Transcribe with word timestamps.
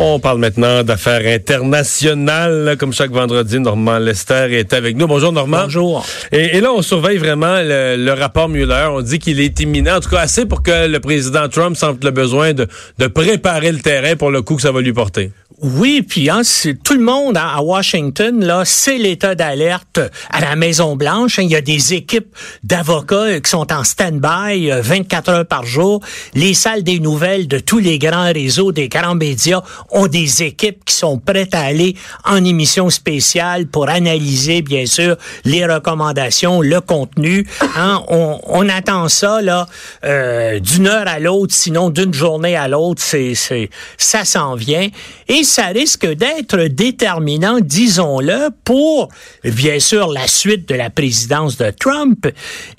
On 0.00 0.20
parle 0.20 0.38
maintenant 0.38 0.84
d'affaires 0.84 1.22
internationales. 1.26 2.76
Comme 2.78 2.92
chaque 2.92 3.10
vendredi, 3.10 3.58
Normand 3.58 3.98
Lester 3.98 4.46
est 4.56 4.72
avec 4.72 4.96
nous. 4.96 5.08
Bonjour 5.08 5.32
Normand. 5.32 5.62
Bonjour. 5.64 6.06
Et, 6.30 6.56
et 6.56 6.60
là, 6.60 6.72
on 6.72 6.82
surveille 6.82 7.18
vraiment 7.18 7.56
le, 7.60 7.96
le 7.96 8.12
rapport 8.12 8.48
Mueller. 8.48 8.88
On 8.92 9.00
dit 9.02 9.18
qu'il 9.18 9.40
est 9.40 9.58
imminent, 9.58 9.96
en 9.96 10.00
tout 10.00 10.10
cas 10.10 10.20
assez 10.20 10.46
pour 10.46 10.62
que 10.62 10.86
le 10.86 11.00
président 11.00 11.48
Trump 11.48 11.76
sente 11.76 12.04
le 12.04 12.12
besoin 12.12 12.52
de, 12.52 12.68
de 12.98 13.06
préparer 13.08 13.72
le 13.72 13.80
terrain 13.80 14.14
pour 14.14 14.30
le 14.30 14.42
coup 14.42 14.54
que 14.54 14.62
ça 14.62 14.70
va 14.70 14.80
lui 14.80 14.92
porter. 14.92 15.32
Oui, 15.60 16.02
puis 16.08 16.30
hein, 16.30 16.42
c'est- 16.44 16.80
tout 16.84 16.94
le 16.94 17.00
monde 17.00 17.36
hein, 17.36 17.50
à 17.56 17.62
Washington, 17.62 18.44
là, 18.44 18.62
c'est 18.64 18.96
l'état 18.96 19.34
d'alerte 19.34 19.98
à 20.30 20.40
la 20.40 20.54
Maison 20.54 20.94
Blanche. 20.94 21.40
hein. 21.40 21.42
Il 21.42 21.50
y 21.50 21.56
a 21.56 21.60
des 21.60 21.94
équipes 21.94 22.28
d'avocats 22.62 23.16
euh, 23.16 23.40
qui 23.40 23.50
sont 23.50 23.72
en 23.72 23.82
stand-by 23.82 24.70
euh, 24.70 24.80
24 24.80 25.28
heures 25.30 25.46
par 25.46 25.66
jour. 25.66 26.00
Les 26.34 26.54
salles 26.54 26.84
des 26.84 27.00
nouvelles 27.00 27.48
de 27.48 27.58
tous 27.58 27.80
les 27.80 27.98
grands 27.98 28.32
réseaux, 28.32 28.70
des 28.70 28.88
grands 28.88 29.16
médias 29.16 29.62
ont 29.90 30.06
des 30.06 30.42
équipes 30.42 30.84
qui 30.84 30.94
sont 30.94 31.18
prêtes 31.18 31.54
à 31.54 31.60
aller 31.60 31.94
en 32.24 32.44
émission 32.44 32.90
spéciale 32.90 33.66
pour 33.66 33.88
analyser, 33.88 34.62
bien 34.62 34.86
sûr, 34.86 35.16
les 35.44 35.66
recommandations, 35.66 36.60
le 36.60 36.80
contenu. 36.80 37.46
Hein. 37.76 38.02
On, 38.08 38.40
on 38.44 38.68
attend 38.68 39.08
ça 39.08 39.40
là 39.40 39.66
euh, 40.04 40.60
d'une 40.60 40.86
heure 40.86 41.08
à 41.08 41.18
l'autre, 41.18 41.54
sinon 41.54 41.90
d'une 41.90 42.12
journée 42.12 42.56
à 42.56 42.68
l'autre, 42.68 43.02
c'est, 43.02 43.34
c'est, 43.34 43.70
ça 43.96 44.24
s'en 44.24 44.54
vient. 44.54 44.88
Et 45.28 45.44
ça 45.44 45.66
risque 45.66 46.06
d'être 46.06 46.58
déterminant, 46.68 47.58
disons-le, 47.60 48.50
pour, 48.64 49.08
bien 49.44 49.78
sûr, 49.78 50.08
la 50.12 50.26
suite 50.26 50.68
de 50.68 50.74
la 50.74 50.90
présidence 50.90 51.56
de 51.56 51.70
Trump. 51.70 52.26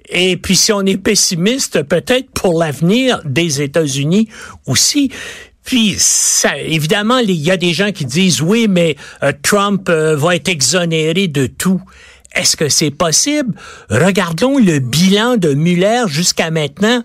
Et 0.10 0.38
puis, 0.38 0.56
si 0.56 0.72
on 0.72 0.82
est 0.82 0.98
pessimiste, 0.98 1.84
peut-être 1.84 2.30
pour 2.32 2.60
l'avenir 2.60 3.22
des 3.26 3.62
États-Unis 3.62 4.28
aussi. 4.66 5.12
Puis, 5.64 5.96
ça, 5.98 6.58
évidemment, 6.58 7.20
il 7.20 7.32
y 7.32 7.52
a 7.52 7.58
des 7.58 7.74
gens 7.74 7.92
qui 7.92 8.06
disent, 8.06 8.42
oui, 8.42 8.68
mais 8.70 8.96
euh, 9.24 9.32
Trump 9.44 9.88
euh, 9.90 10.16
va 10.16 10.36
être 10.36 10.50
exonéré 10.50 11.28
de 11.28 11.46
tout. 11.46 11.82
Est-ce 12.34 12.56
que 12.56 12.70
c'est 12.70 12.92
possible? 12.92 13.56
Regardons 13.90 14.58
le 14.58 14.80
bilan 14.80 15.38
de 15.38 15.54
Mueller 15.54 16.04
jusqu'à 16.08 16.52
maintenant. 16.52 17.04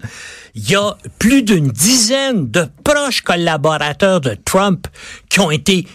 Il 0.57 0.71
y 0.71 0.77
a 0.77 0.97
plus 1.19 1.43
d'une 1.43 1.69
dizaine 1.69 2.49
de 2.49 2.69
proches 2.85 3.23
collaborateurs 3.23 4.21
de 4.21 4.37
Trump 4.45 4.87
qui 5.29 5.41
ont 5.41 5.51
été 5.51 5.89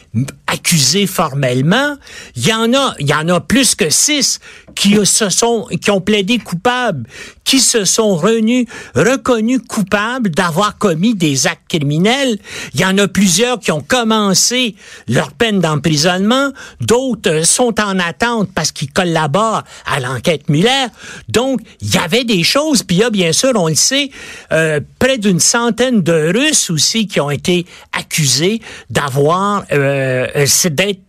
accusés 0.48 1.08
formellement. 1.08 1.96
Il 2.36 2.46
y 2.46 2.54
en 2.54 2.74
a, 2.74 2.94
il 3.00 3.08
y 3.08 3.14
en 3.14 3.30
a 3.30 3.40
plus 3.40 3.76
que 3.76 3.90
six 3.90 4.40
qui 4.76 4.98
se 5.06 5.30
sont, 5.30 5.68
qui 5.82 5.92
ont 5.92 6.02
plaidé 6.02 6.40
coupables, 6.40 7.08
qui 7.44 7.60
se 7.60 7.86
sont 7.86 8.16
reconnus 8.16 9.60
coupables 9.68 10.30
d'avoir 10.30 10.78
commis 10.78 11.16
des 11.16 11.48
actes 11.48 11.68
criminels. 11.70 12.38
Il 12.74 12.82
y 12.82 12.86
en 12.86 12.98
a 12.98 13.08
plusieurs 13.08 13.60
qui 13.60 13.72
ont 13.72 13.82
commencé 13.82 14.76
leur 15.08 15.32
peine 15.32 15.60
d'emprisonnement. 15.60 16.52
D'autres 16.82 17.46
sont 17.46 17.80
en 17.80 17.98
attente 18.00 18.50
parce 18.54 18.72
qu'ils 18.72 18.92
collaborent 18.92 19.64
à 19.86 20.00
l'enquête 20.00 20.50
Muller. 20.50 20.88
Donc, 21.28 21.62
il 21.82 21.94
y 21.94 21.98
avait 21.98 22.24
des 22.24 22.44
choses. 22.44 22.84
Puis 22.84 23.04
a, 23.04 23.10
bien 23.10 23.34
sûr, 23.34 23.52
on 23.56 23.68
le 23.68 23.76
sait, 23.76 24.12
euh, 24.52 24.80
près 24.98 25.18
d'une 25.18 25.40
centaine 25.40 26.02
de 26.02 26.32
Russes 26.36 26.70
aussi 26.70 27.08
qui 27.08 27.20
ont 27.20 27.30
été 27.30 27.66
accusés 27.92 28.62
d'avoir, 28.90 29.64
euh, 29.72 30.28
euh, 30.36 30.70
d'être, 30.70 31.02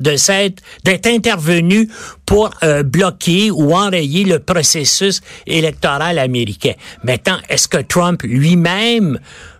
d'être 0.84 1.06
intervenus 1.06 1.88
pour 2.26 2.50
euh, 2.62 2.82
bloquer 2.82 3.50
ou 3.50 3.74
enrayer 3.74 4.24
le 4.24 4.38
processus 4.38 5.20
électoral 5.46 6.18
américain. 6.18 6.74
Maintenant, 7.02 7.38
est-ce 7.48 7.68
que 7.68 7.78
Trump 7.78 8.22
lui-même 8.22 9.18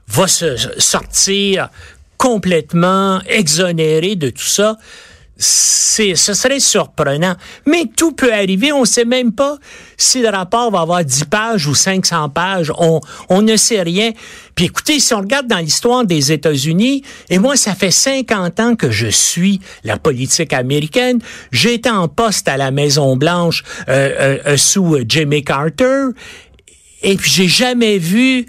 va 0.08 0.26
se 0.26 0.56
sortir 0.78 1.68
complètement 2.16 3.20
exonéré 3.26 4.16
de 4.16 4.30
tout 4.30 4.42
ça? 4.42 4.76
C'est, 5.42 6.16
ce 6.16 6.34
serait 6.34 6.60
surprenant. 6.60 7.34
Mais 7.66 7.84
tout 7.96 8.12
peut 8.12 8.32
arriver. 8.32 8.72
On 8.72 8.82
ne 8.82 8.86
sait 8.86 9.06
même 9.06 9.32
pas 9.32 9.56
si 9.96 10.20
le 10.20 10.28
rapport 10.28 10.70
va 10.70 10.80
avoir 10.80 11.02
10 11.02 11.24
pages 11.24 11.66
ou 11.66 11.74
500 11.74 12.28
pages. 12.28 12.70
On, 12.78 13.00
on 13.30 13.40
ne 13.40 13.56
sait 13.56 13.80
rien. 13.80 14.12
Puis 14.54 14.66
écoutez, 14.66 15.00
si 15.00 15.14
on 15.14 15.20
regarde 15.20 15.46
dans 15.46 15.58
l'histoire 15.58 16.04
des 16.04 16.30
États-Unis, 16.30 17.02
et 17.30 17.38
moi, 17.38 17.56
ça 17.56 17.74
fait 17.74 17.90
50 17.90 18.60
ans 18.60 18.76
que 18.76 18.90
je 18.90 19.06
suis 19.06 19.60
la 19.82 19.96
politique 19.96 20.52
américaine. 20.52 21.20
Été 21.70 21.88
en 21.88 22.08
poste 22.08 22.48
à 22.48 22.56
la 22.56 22.70
Maison-Blanche 22.70 23.62
euh, 23.88 23.92
euh, 23.92 24.38
euh, 24.46 24.56
sous 24.56 24.98
Jimmy 25.08 25.42
Carter. 25.42 26.08
Et 27.02 27.16
puis, 27.16 27.30
j'ai 27.30 27.48
jamais 27.48 27.96
vu 27.96 28.46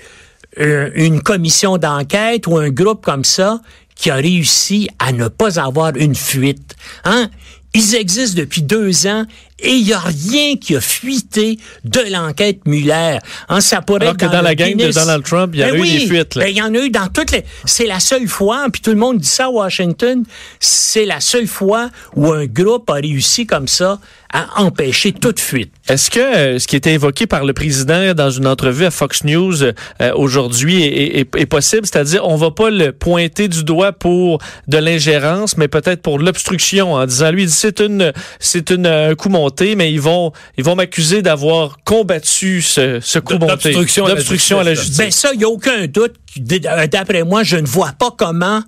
euh, 0.59 0.89
une 0.95 1.21
commission 1.21 1.77
d'enquête 1.77 2.45
ou 2.45 2.57
un 2.57 2.69
groupe 2.69 3.05
comme 3.05 3.23
ça 3.23 3.61
qui 4.01 4.09
a 4.09 4.15
réussi 4.15 4.89
à 4.97 5.11
ne 5.11 5.27
pas 5.27 5.59
avoir 5.59 5.95
une 5.95 6.15
fuite. 6.15 6.75
Hein? 7.05 7.29
Ils 7.75 7.93
existent 7.93 8.39
depuis 8.39 8.63
deux 8.63 9.05
ans 9.05 9.25
et 9.61 9.71
il 9.73 9.85
n'y 9.85 9.93
a 9.93 9.99
rien 9.99 10.55
qui 10.57 10.75
a 10.75 10.81
fuité 10.81 11.57
de 11.83 12.01
l'enquête 12.11 12.59
Muller. 12.65 13.17
Hein, 13.49 13.61
ça 13.61 13.81
pourrait 13.81 14.01
Alors 14.01 14.13
être 14.13 14.19
que 14.19 14.25
dans 14.31 14.41
la 14.41 14.55
gang 14.55 14.75
de. 14.75 14.91
Donald 14.91 15.23
Trump, 15.23 15.51
il 15.53 15.59
y 15.59 15.63
a 15.63 15.71
Ben 15.71 15.77
eu 15.77 15.81
oui, 15.81 15.91
des 15.99 16.07
fuites, 16.07 16.35
là. 16.35 16.43
ben, 16.45 16.49
il 16.49 16.57
y 16.57 16.61
en 16.61 16.73
a 16.73 16.77
eu 16.79 16.89
dans 16.89 17.07
toutes 17.07 17.31
les. 17.31 17.43
C'est 17.65 17.85
la 17.87 17.99
seule 17.99 18.27
fois, 18.27 18.65
puis 18.71 18.81
tout 18.81 18.91
le 18.91 18.97
monde 18.97 19.19
dit 19.19 19.27
ça 19.27 19.45
à 19.45 19.49
Washington, 19.49 20.23
c'est 20.59 21.05
la 21.05 21.19
seule 21.19 21.47
fois 21.47 21.89
où 22.15 22.31
un 22.31 22.45
groupe 22.45 22.89
a 22.89 22.95
réussi 22.95 23.45
comme 23.45 23.67
ça 23.67 23.99
à 24.33 24.61
empêcher 24.61 25.11
toute 25.11 25.41
fuite. 25.41 25.71
Est-ce 25.89 26.09
que 26.09 26.19
euh, 26.19 26.57
ce 26.59 26.65
qui 26.65 26.77
était 26.77 26.93
évoqué 26.93 27.27
par 27.27 27.43
le 27.43 27.51
président 27.51 28.13
dans 28.13 28.29
une 28.31 28.47
entrevue 28.47 28.85
à 28.85 28.91
Fox 28.91 29.25
News 29.25 29.61
euh, 29.63 29.73
aujourd'hui 30.15 30.83
est, 30.83 31.19
est- 31.19 31.35
est 31.37 31.45
possible? 31.45 31.85
C'est-à-dire, 31.85 32.25
on 32.25 32.37
va 32.37 32.49
pas 32.51 32.69
le 32.69 32.93
pointer 32.93 33.49
du 33.49 33.65
doigt 33.65 33.91
pour 33.91 34.39
de 34.69 34.77
l'ingérence, 34.77 35.57
mais 35.57 35.67
peut-être 35.67 36.01
pour 36.01 36.17
l'obstruction, 36.17 36.93
en 36.93 37.05
disant, 37.05 37.29
lui, 37.31 37.49
c'est 37.49 37.81
une, 37.81 38.13
c'est 38.39 38.69
une, 38.71 38.87
un 38.87 39.15
coup 39.15 39.27
monté, 39.27 39.50
mais 39.75 39.91
ils 39.91 40.01
vont, 40.01 40.31
ils 40.57 40.63
vont 40.63 40.75
m'accuser 40.75 41.21
d'avoir 41.21 41.77
combattu 41.83 42.61
ce, 42.61 42.99
ce 43.01 43.19
coup 43.19 43.33
monté. 43.33 43.47
d'obstruction 43.71 44.05
à 44.05 44.09
la 44.09 44.15
D'obstruction 44.15 44.59
à 44.59 44.63
la 44.63 44.73
justice. 44.73 44.97
Ben 44.97 45.11
ça, 45.11 45.29
il 45.33 45.37
n'y 45.39 45.43
a 45.43 45.49
aucun 45.49 45.87
doute. 45.87 46.13
Euh, 46.39 46.87
D'après 46.87 47.23
moi, 47.23 47.43
je 47.43 47.57
ne 47.57 47.67
vois 47.67 47.91
pas 47.97 48.11
comment 48.17 48.61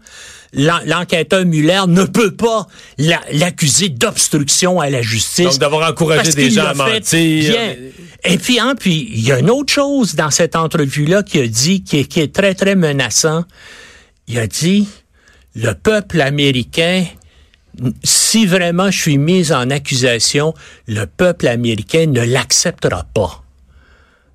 l'en- 0.53 0.79
l'enquêteur 0.85 1.45
Muller 1.45 1.81
ne 1.87 2.03
peut 2.03 2.31
pas 2.35 2.67
la- 2.97 3.21
l'accuser 3.31 3.89
d'obstruction 3.89 4.79
à 4.79 4.89
la 4.89 5.01
justice. 5.01 5.45
Donc, 5.45 5.57
d'avoir 5.59 5.89
encouragé 5.89 6.31
des 6.33 6.51
gens 6.51 6.65
à 6.65 6.73
mentir. 6.73 7.01
bien. 7.51 7.75
Et 8.25 8.37
puis, 8.37 8.59
hein, 8.59 8.75
puis 8.79 9.09
il 9.13 9.21
y 9.21 9.31
a 9.31 9.39
une 9.39 9.49
autre 9.49 9.73
chose 9.73 10.15
dans 10.15 10.29
cette 10.31 10.55
entrevue-là 10.55 11.23
qui 11.23 11.39
a 11.39 11.47
dit, 11.47 11.83
qui 11.83 11.99
est, 11.99 12.03
qui 12.05 12.19
est 12.21 12.33
très, 12.33 12.53
très 12.53 12.75
menaçant. 12.75 13.43
Il 14.27 14.37
a 14.39 14.47
dit, 14.47 14.87
le 15.55 15.73
peuple 15.73 16.21
américain, 16.21 17.03
si 18.03 18.45
vraiment 18.45 18.91
je 18.91 18.99
suis 18.99 19.17
mis 19.17 19.51
en 19.51 19.69
accusation, 19.69 20.53
le 20.87 21.05
peuple 21.05 21.47
américain 21.47 22.05
ne 22.07 22.21
l'acceptera 22.21 23.05
pas. 23.13 23.43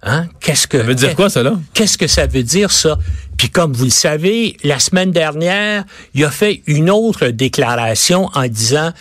Hein? 0.02 0.26
Qu'est-ce 0.40 0.66
que 0.66 0.78
Ça 0.78 0.84
veut 0.84 0.94
dire 0.94 1.16
quoi, 1.16 1.28
ça, 1.28 1.42
là? 1.42 1.58
Qu'est-ce 1.74 1.98
que 1.98 2.06
ça 2.06 2.26
veut 2.26 2.44
dire, 2.44 2.70
ça? 2.70 2.98
Puis 3.36 3.50
comme 3.50 3.72
vous 3.72 3.84
le 3.84 3.90
savez, 3.90 4.56
la 4.62 4.78
semaine 4.78 5.10
dernière, 5.10 5.84
il 6.14 6.24
a 6.24 6.30
fait 6.30 6.62
une 6.66 6.88
autre 6.88 7.28
déclaration 7.28 8.30
en 8.34 8.46
disant, 8.46 8.92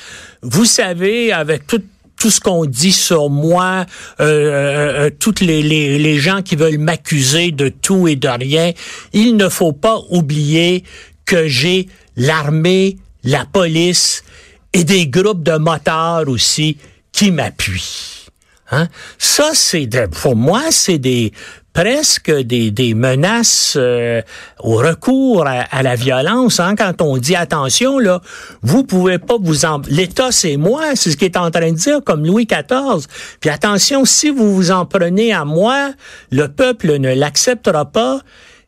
vous 0.42 0.66
savez, 0.66 1.32
avec 1.32 1.68
tout 1.68 1.82
tout 2.20 2.32
ce 2.32 2.40
qu'on 2.40 2.66
dit 2.66 2.94
sur 2.94 3.30
moi, 3.30 3.86
euh, 4.20 4.24
euh, 4.24 5.06
euh, 5.06 5.10
toutes 5.20 5.40
les, 5.40 5.62
les, 5.62 6.00
les 6.00 6.18
gens 6.18 6.42
qui 6.42 6.56
veulent 6.56 6.80
m'accuser 6.80 7.52
de 7.52 7.70
tout 7.70 8.08
et 8.08 8.16
de 8.16 8.28
rien, 8.28 8.72
il 9.14 9.38
ne 9.38 9.50
faut 9.50 9.72
pas 9.72 10.02
oublier 10.10 10.84
que 11.26 11.48
j'ai 11.48 11.88
l'armée, 12.16 12.98
la 13.28 13.46
police 13.46 14.24
et 14.72 14.86
des 14.86 15.08
groupes 15.08 15.44
de 15.44 15.58
motards 15.58 16.28
aussi 16.30 16.78
qui 17.12 17.32
m'appuient. 17.32 18.26
Hein? 18.72 18.88
Ça, 19.18 19.52
c'est 19.54 19.90
pour 20.22 20.36
moi, 20.36 20.64
c'est 20.72 20.98
des 20.98 21.34
presque 21.74 22.32
des, 22.32 22.72
des 22.72 22.96
menaces 22.96 23.76
euh, 23.78 24.22
au 24.62 24.78
recours 24.78 25.46
à, 25.46 25.60
à 25.70 25.84
la 25.84 25.96
violence. 25.96 26.60
Hein? 26.60 26.76
Quand 26.76 27.04
on 27.04 27.18
dit 27.18 27.36
attention, 27.36 28.00
là, 28.00 28.20
vous 28.64 28.84
pouvez 28.84 29.20
pas 29.20 29.36
vous 29.40 29.64
en... 29.66 29.82
L'État, 29.88 30.32
c'est 30.32 30.58
moi, 30.58 30.96
c'est 30.96 31.12
ce 31.12 31.18
qu'il 31.18 31.26
est 31.26 31.38
en 31.38 31.52
train 31.52 31.72
de 31.72 31.78
dire, 31.78 32.00
comme 32.04 32.26
Louis 32.26 32.48
XIV. 32.48 33.06
Puis 33.40 33.52
attention, 33.52 34.06
si 34.06 34.32
vous 34.32 34.56
vous 34.56 34.72
en 34.72 34.88
prenez 34.88 35.34
à 35.34 35.46
moi, 35.46 35.92
le 36.32 36.48
peuple 36.48 36.98
ne 36.98 37.14
l'acceptera 37.14 37.86
pas. 37.86 38.22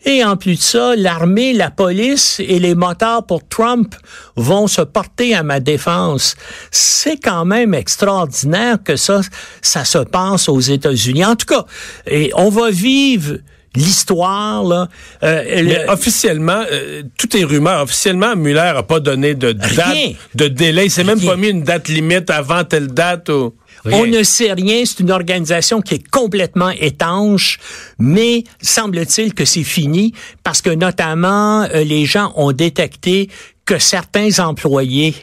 Et 0.05 0.23
en 0.23 0.37
plus 0.37 0.55
de 0.55 0.61
ça, 0.61 0.95
l'armée, 0.95 1.51
la 1.53 1.69
police 1.71 2.39
et 2.39 2.57
les 2.59 2.73
motards 2.73 3.25
pour 3.25 3.45
Trump 3.47 3.93
vont 4.37 4.67
se 4.67 4.81
porter 4.81 5.35
à 5.35 5.43
ma 5.43 5.59
défense. 5.59 6.35
C'est 6.71 7.17
quand 7.17 7.43
même 7.43 7.73
extraordinaire 7.73 8.77
que 8.83 8.95
ça, 8.95 9.19
ça 9.61 9.83
se 9.83 9.97
passe 9.99 10.47
aux 10.47 10.59
États-Unis. 10.61 11.25
En 11.25 11.35
tout 11.35 11.45
cas, 11.47 11.65
et 12.07 12.31
on 12.35 12.49
va 12.49 12.69
vivre 12.71 13.39
l'histoire 13.75 14.63
là. 14.63 14.87
Euh, 15.23 15.43
le- 15.61 15.63
Mais 15.67 15.89
officiellement, 15.89 16.63
euh, 16.71 17.03
tout 17.17 17.35
est 17.37 17.43
rumeur. 17.43 17.83
Officiellement, 17.83 18.35
Mueller 18.35 18.73
a 18.77 18.83
pas 18.83 18.99
donné 18.99 19.35
de 19.35 19.51
date, 19.51 19.93
Rien. 19.93 20.13
de 20.33 20.47
délai. 20.47 20.85
Il 20.85 20.91
s'est 20.91 21.03
même 21.03 21.21
pas 21.21 21.35
mis 21.35 21.49
une 21.49 21.63
date 21.63 21.87
limite 21.89 22.29
avant 22.29 22.63
telle 22.63 22.87
date. 22.87 23.29
Ou... 23.29 23.53
On 23.85 24.05
ne 24.05 24.23
sait 24.23 24.53
rien, 24.53 24.83
c'est 24.85 24.99
une 24.99 25.11
organisation 25.11 25.81
qui 25.81 25.95
est 25.95 26.07
complètement 26.09 26.69
étanche, 26.71 27.59
mais 27.97 28.43
semble-t-il 28.61 29.33
que 29.33 29.45
c'est 29.45 29.63
fini 29.63 30.13
parce 30.43 30.61
que 30.61 30.69
notamment 30.69 31.63
euh, 31.63 31.83
les 31.83 32.05
gens 32.05 32.33
ont 32.35 32.51
détecté 32.51 33.29
que 33.65 33.79
certains 33.79 34.39
employés 34.39 35.15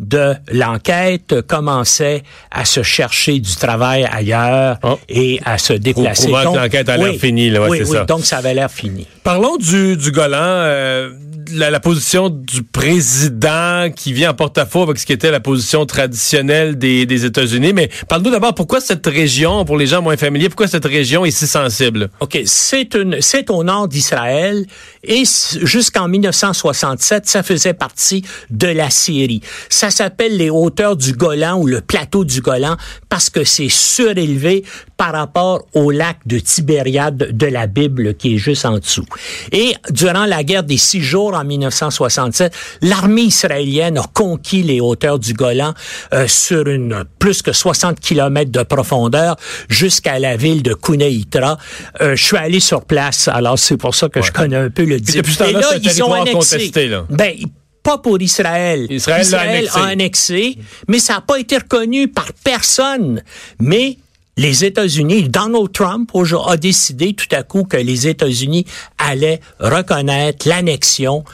de 0.00 0.34
l'enquête 0.50 1.40
commençaient 1.46 2.24
à 2.50 2.64
se 2.64 2.82
chercher 2.82 3.38
du 3.38 3.54
travail 3.54 4.04
ailleurs 4.10 4.78
Oh. 4.82 4.98
et 5.08 5.40
à 5.44 5.56
se 5.56 5.72
déplacer. 5.72 6.26
Donc, 6.32 6.56
l'enquête 6.56 6.88
a 6.88 6.96
l'air 6.96 7.12
oui, 7.12 7.18
finie, 7.18 7.48
là, 7.50 7.62
ouais, 7.62 7.68
oui, 7.70 7.78
c'est 7.84 7.90
oui, 7.90 7.96
ça. 7.98 8.04
donc 8.04 8.24
ça 8.24 8.38
avait 8.38 8.54
l'air 8.54 8.70
fini. 8.70 9.06
Parlons 9.22 9.56
du, 9.56 9.96
du 9.96 10.10
Golan. 10.10 10.36
euh, 10.40 11.10
la, 11.52 11.80
position 11.80 12.28
du 12.30 12.62
président 12.62 13.90
qui 13.94 14.12
vient 14.12 14.30
en 14.30 14.34
porte-à-faux 14.34 14.82
avec 14.82 14.98
ce 14.98 15.06
qui 15.06 15.12
était 15.12 15.30
la 15.30 15.40
position 15.40 15.86
traditionnelle 15.86 16.78
des, 16.78 17.06
des 17.06 17.24
États-Unis. 17.24 17.72
Mais 17.72 17.90
parle-nous 18.08 18.30
d'abord 18.30 18.54
pourquoi 18.54 18.80
cette 18.80 19.06
région, 19.06 19.64
pour 19.64 19.76
les 19.76 19.86
gens 19.86 20.02
moins 20.02 20.16
familiers, 20.16 20.48
pourquoi 20.48 20.68
cette 20.68 20.84
région 20.84 21.24
est 21.24 21.30
si 21.30 21.46
sensible? 21.46 22.10
OK, 22.20 22.38
c'est 22.46 22.94
une 22.94 23.20
c'est 23.20 23.50
au 23.50 23.64
nord 23.64 23.88
d'Israël 23.88 24.66
et 25.02 25.24
jusqu'en 25.62 26.08
1967, 26.08 27.26
ça 27.26 27.42
faisait 27.42 27.74
partie 27.74 28.24
de 28.50 28.68
la 28.68 28.90
Syrie. 28.90 29.40
Ça 29.68 29.90
s'appelle 29.90 30.36
les 30.36 30.50
hauteurs 30.50 30.96
du 30.96 31.12
Golan 31.12 31.58
ou 31.58 31.66
le 31.66 31.80
plateau 31.80 32.24
du 32.24 32.40
Golan 32.40 32.76
parce 33.08 33.30
que 33.30 33.44
c'est 33.44 33.68
surélevé 33.68 34.64
par 34.96 35.12
rapport 35.12 35.66
au 35.74 35.90
lac 35.90 36.18
de 36.26 36.38
Tibériade 36.38 37.36
de 37.36 37.46
la 37.46 37.66
Bible 37.66 38.14
qui 38.14 38.34
est 38.34 38.38
juste 38.38 38.64
en 38.64 38.78
dessous. 38.78 39.06
Et 39.52 39.74
durant 39.90 40.24
la 40.24 40.44
guerre 40.44 40.62
des 40.62 40.76
six 40.76 41.02
jours 41.02 41.33
en 41.34 41.44
1967, 41.44 42.52
l'armée 42.82 43.22
israélienne 43.22 43.98
a 43.98 44.04
conquis 44.12 44.62
les 44.62 44.80
hauteurs 44.80 45.18
du 45.18 45.34
Golan 45.34 45.74
euh, 46.12 46.26
sur 46.28 46.68
une 46.68 47.04
plus 47.18 47.42
que 47.42 47.52
60 47.52 48.00
kilomètres 48.00 48.52
de 48.52 48.62
profondeur 48.62 49.36
jusqu'à 49.68 50.18
la 50.18 50.36
ville 50.36 50.62
de 50.62 50.74
Kuneitra. 50.74 51.58
Euh, 52.00 52.16
je 52.16 52.24
suis 52.24 52.36
allé 52.36 52.60
sur 52.60 52.84
place, 52.84 53.28
alors 53.28 53.58
c'est 53.58 53.76
pour 53.76 53.94
ça 53.94 54.08
que 54.08 54.22
je 54.22 54.32
connais 54.32 54.56
un 54.56 54.70
peu 54.70 54.84
le 54.84 54.96
Puis 54.96 55.14
depuis 55.14 55.32
ce 55.32 55.38
temps-là, 55.38 55.62
c'est 55.70 55.76
un 55.76 55.80
territoire 55.80 56.24
contesté, 56.24 56.88
là. 56.88 57.04
Ben, 57.10 57.34
pas 57.82 57.98
pour 57.98 58.20
Israël. 58.20 58.86
Israël 58.90 59.26
l'a 59.30 59.40
annexé. 59.40 59.78
a 59.78 59.84
annexé, 59.84 60.58
mais 60.88 60.98
ça 60.98 61.14
n'a 61.14 61.20
pas 61.20 61.38
été 61.38 61.58
reconnu 61.58 62.08
par 62.08 62.32
personne. 62.42 63.22
Mais 63.60 63.98
les 64.36 64.64
États-Unis, 64.64 65.28
Donald 65.28 65.72
Trump 65.72 66.10
a 66.46 66.56
décidé 66.56 67.14
tout 67.14 67.32
à 67.32 67.42
coup 67.42 67.64
que 67.64 67.76
les 67.76 68.08
États-Unis 68.08 68.66
allaient 68.98 69.40
reconnaître 69.60 70.48
l'annexion 70.48 71.24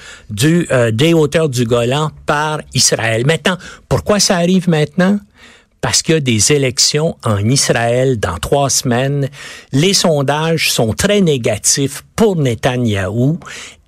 euh, 0.44 0.90
des 0.90 1.14
hauteurs 1.14 1.48
du 1.48 1.64
Golan 1.64 2.10
par 2.26 2.60
Israël. 2.74 3.24
Maintenant, 3.26 3.56
pourquoi 3.88 4.20
ça 4.20 4.36
arrive 4.36 4.68
maintenant? 4.68 5.18
Parce 5.80 6.02
qu'il 6.02 6.14
y 6.14 6.18
a 6.18 6.20
des 6.20 6.52
élections 6.52 7.16
en 7.24 7.38
Israël 7.38 8.20
dans 8.20 8.36
trois 8.36 8.68
semaines. 8.68 9.30
Les 9.72 9.94
sondages 9.94 10.70
sont 10.70 10.92
très 10.92 11.22
négatifs 11.22 12.04
pour 12.16 12.36
Netanyahou. 12.36 13.40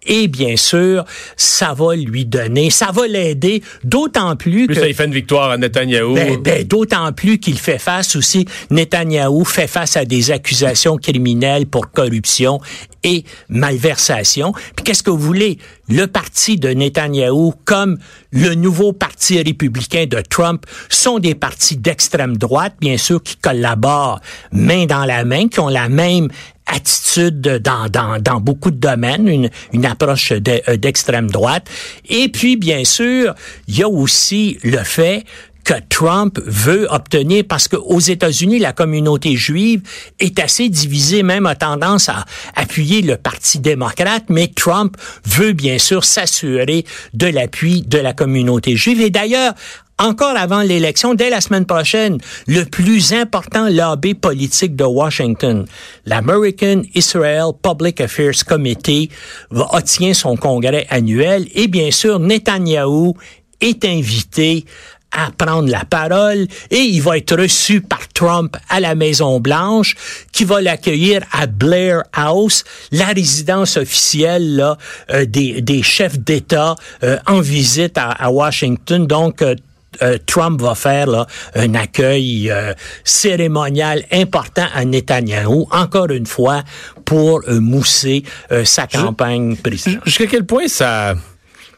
Et 0.06 0.28
bien 0.28 0.56
sûr, 0.56 1.04
ça 1.36 1.74
va 1.74 1.94
lui 1.94 2.24
donner, 2.24 2.70
ça 2.70 2.90
va 2.92 3.06
l'aider, 3.06 3.62
d'autant 3.84 4.36
plus, 4.36 4.66
Plus 4.66 4.74
que... 4.74 4.80
ça, 4.80 4.88
il 4.88 4.94
fait 4.94 5.04
une 5.04 5.14
victoire 5.14 5.50
à 5.50 5.58
Netanyahou. 5.58 6.14
Ben, 6.14 6.36
ben, 6.42 6.64
D'autant 6.66 7.12
plus 7.12 7.38
qu'il 7.38 7.58
fait 7.58 7.78
face 7.78 8.16
aussi, 8.16 8.46
Netanyahou 8.70 9.44
fait 9.44 9.66
face 9.66 9.96
à 9.96 10.04
des 10.04 10.30
accusations 10.30 10.96
criminelles 10.96 11.66
pour 11.66 11.90
corruption 11.90 12.60
et 13.04 13.24
malversation. 13.48 14.52
Puis 14.76 14.84
qu'est-ce 14.84 15.02
que 15.02 15.10
vous 15.10 15.18
voulez? 15.18 15.58
Le 15.88 16.06
parti 16.06 16.56
de 16.56 16.68
Netanyahou, 16.68 17.54
comme 17.64 17.98
le 18.30 18.54
nouveau 18.54 18.92
parti 18.92 19.42
républicain 19.42 20.06
de 20.06 20.20
Trump, 20.20 20.64
sont 20.88 21.18
des 21.18 21.34
partis 21.34 21.76
d'extrême 21.76 22.36
droite, 22.36 22.74
bien 22.80 22.96
sûr, 22.96 23.22
qui 23.22 23.36
collaborent 23.36 24.20
main 24.52 24.86
dans 24.86 25.04
la 25.04 25.24
main, 25.24 25.48
qui 25.48 25.60
ont 25.60 25.68
la 25.68 25.88
même 25.88 26.28
attitude 26.74 27.40
dans, 27.40 27.88
dans, 27.88 28.20
dans 28.20 28.40
beaucoup 28.40 28.70
de 28.70 28.76
domaines, 28.76 29.28
une, 29.28 29.50
une 29.72 29.86
approche 29.86 30.32
euh, 30.32 30.76
d'extrême 30.76 31.30
droite. 31.30 31.68
Et 32.08 32.28
puis, 32.28 32.56
bien 32.56 32.84
sûr, 32.84 33.34
il 33.68 33.78
y 33.78 33.82
a 33.82 33.88
aussi 33.88 34.58
le 34.62 34.78
fait 34.78 35.24
que 35.64 35.74
Trump 35.88 36.40
veut 36.44 36.88
obtenir, 36.90 37.44
parce 37.48 37.68
qu'aux 37.68 38.00
États-Unis, 38.00 38.58
la 38.58 38.72
communauté 38.72 39.36
juive 39.36 39.82
est 40.18 40.40
assez 40.40 40.68
divisée, 40.68 41.22
même 41.22 41.46
a 41.46 41.54
tendance 41.54 42.08
à 42.08 42.24
appuyer 42.56 43.00
le 43.00 43.16
Parti 43.16 43.60
démocrate, 43.60 44.24
mais 44.28 44.48
Trump 44.48 44.96
veut 45.24 45.52
bien 45.52 45.78
sûr 45.78 46.04
s'assurer 46.04 46.84
de 47.14 47.28
l'appui 47.28 47.82
de 47.82 47.98
la 47.98 48.12
communauté 48.12 48.76
juive. 48.76 49.00
Et 49.00 49.10
d'ailleurs, 49.10 49.54
encore 50.02 50.36
avant 50.36 50.62
l'élection, 50.62 51.14
dès 51.14 51.30
la 51.30 51.40
semaine 51.40 51.66
prochaine, 51.66 52.18
le 52.46 52.64
plus 52.64 53.12
important 53.12 53.68
lobby 53.68 54.14
politique 54.14 54.76
de 54.76 54.84
Washington, 54.84 55.64
l'American 56.06 56.82
Israel 56.94 57.52
Public 57.62 58.00
Affairs 58.00 58.44
Committee, 58.46 59.10
va, 59.50 59.68
tient 59.82 60.14
son 60.14 60.36
congrès 60.36 60.86
annuel 60.90 61.46
et 61.54 61.68
bien 61.68 61.90
sûr, 61.90 62.18
Netanyahou 62.18 63.14
est 63.60 63.84
invité 63.84 64.64
à 65.12 65.30
prendre 65.30 65.68
la 65.68 65.84
parole 65.84 66.46
et 66.70 66.78
il 66.78 67.02
va 67.02 67.18
être 67.18 67.36
reçu 67.36 67.82
par 67.82 68.08
Trump 68.08 68.56
à 68.68 68.80
la 68.80 68.94
Maison 68.94 69.40
Blanche 69.40 69.94
qui 70.32 70.44
va 70.44 70.60
l'accueillir 70.60 71.22
à 71.32 71.46
Blair 71.46 72.02
House, 72.14 72.64
la 72.90 73.06
résidence 73.06 73.76
officielle 73.76 74.56
là, 74.56 74.78
euh, 75.10 75.26
des, 75.26 75.60
des 75.60 75.82
chefs 75.82 76.18
d'État 76.18 76.76
euh, 77.02 77.18
en 77.26 77.40
visite 77.40 77.98
à, 77.98 78.10
à 78.10 78.30
Washington. 78.30 79.06
Donc 79.06 79.42
euh, 79.42 79.54
euh, 80.00 80.18
Trump 80.26 80.60
va 80.60 80.74
faire 80.74 81.06
là, 81.06 81.26
un 81.54 81.74
accueil 81.74 82.50
euh, 82.50 82.72
cérémonial 83.04 84.04
important 84.10 84.66
à 84.74 84.84
Netanyahou, 84.84 85.68
encore 85.70 86.10
une 86.10 86.26
fois, 86.26 86.62
pour 87.04 87.42
euh, 87.48 87.60
mousser 87.60 88.22
sa 88.64 88.86
campagne 88.86 89.56
présidentielle. 89.56 90.02
Jusqu'à 90.06 90.26
quel 90.26 90.46
point 90.46 90.68
ça, 90.68 91.14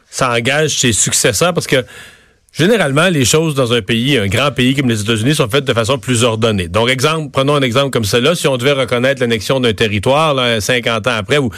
ça 0.09 0.31
engage 0.31 0.79
ses 0.79 0.93
successeurs? 0.93 1.53
Parce 1.53 1.67
que 1.67 1.83
généralement, 2.57 3.09
les 3.09 3.25
choses 3.25 3.53
dans 3.55 3.73
un 3.73 3.81
pays, 3.81 4.17
un 4.17 4.27
grand 4.27 4.51
pays 4.51 4.75
comme 4.75 4.89
les 4.89 5.01
États-Unis, 5.01 5.35
sont 5.35 5.49
faites 5.49 5.65
de 5.65 5.73
façon 5.73 5.97
plus 5.97 6.23
ordonnée. 6.23 6.67
Donc, 6.67 6.89
exemple, 6.89 7.29
prenons 7.31 7.55
un 7.55 7.61
exemple 7.61 7.91
comme 7.91 8.05
cela. 8.05 8.35
Si 8.35 8.47
on 8.47 8.57
devait 8.57 8.71
reconnaître 8.71 9.21
l'annexion 9.21 9.59
d'un 9.59 9.73
territoire, 9.73 10.33
là, 10.33 10.61
50 10.61 11.07
ans 11.07 11.15
après, 11.15 11.37
où, 11.37 11.49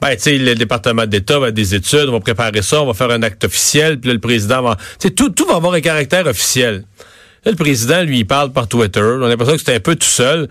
ben, 0.00 0.14
tu 0.14 0.22
sais, 0.22 0.38
le 0.38 0.54
département 0.54 1.06
d'État 1.06 1.38
va 1.38 1.50
des 1.50 1.74
études, 1.74 2.08
on 2.08 2.12
va 2.12 2.20
préparer 2.20 2.62
ça, 2.62 2.82
on 2.82 2.86
va 2.86 2.94
faire 2.94 3.10
un 3.10 3.22
acte 3.22 3.44
officiel, 3.44 3.98
puis 4.00 4.12
le 4.12 4.18
président 4.18 4.62
va, 4.62 4.76
tu 4.76 5.08
sais, 5.08 5.10
tout, 5.10 5.30
tout 5.30 5.46
va 5.46 5.56
avoir 5.56 5.74
un 5.74 5.80
caractère 5.80 6.26
officiel. 6.26 6.84
Là, 7.44 7.52
le 7.52 7.56
président, 7.56 8.02
lui, 8.02 8.24
parle 8.24 8.52
par 8.52 8.68
Twitter. 8.68 9.00
On 9.00 9.22
a 9.22 9.28
l'impression 9.28 9.54
que 9.54 9.60
c'était 9.60 9.76
un 9.76 9.80
peu 9.80 9.96
tout 9.96 10.06
seul. 10.06 10.48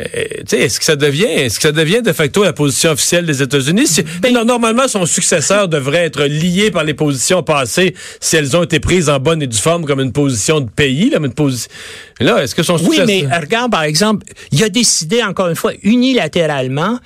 Euh, 0.00 0.04
est-ce 0.52 0.78
que 0.78 0.84
ça 0.84 0.94
devient, 0.96 1.24
est-ce 1.24 1.56
que 1.56 1.62
ça 1.62 1.72
devient 1.72 2.02
de 2.02 2.12
facto 2.12 2.44
la 2.44 2.52
position 2.52 2.90
officielle 2.92 3.26
des 3.26 3.42
États-Unis? 3.42 3.86
Si- 3.86 4.04
non, 4.32 4.44
normalement, 4.44 4.86
son 4.86 5.06
successeur 5.06 5.66
devrait 5.66 6.04
être 6.04 6.22
lié 6.24 6.70
par 6.70 6.84
les 6.84 6.94
positions 6.94 7.42
passées 7.42 7.94
si 8.20 8.36
elles 8.36 8.56
ont 8.56 8.62
été 8.62 8.78
prises 8.80 9.08
en 9.08 9.18
bonne 9.18 9.42
et 9.42 9.46
due 9.48 9.56
forme 9.58 9.84
comme 9.86 10.00
une 10.00 10.12
position 10.12 10.60
de 10.60 10.70
pays, 10.70 11.10
là, 11.10 11.18
mais 11.18 11.28
une 11.28 11.34
position. 11.34 11.70
Là, 12.20 12.42
est-ce 12.42 12.54
que 12.54 12.62
son 12.62 12.74
Oui, 12.74 12.80
successeur. 12.96 13.06
mais 13.06 13.24
euh, 13.24 13.40
regarde, 13.40 13.72
par 13.72 13.82
exemple, 13.82 14.24
il 14.52 14.62
a 14.62 14.68
décidé, 14.68 15.22
encore 15.22 15.48
une 15.48 15.56
fois, 15.56 15.72
unilatéralement, 15.82 16.98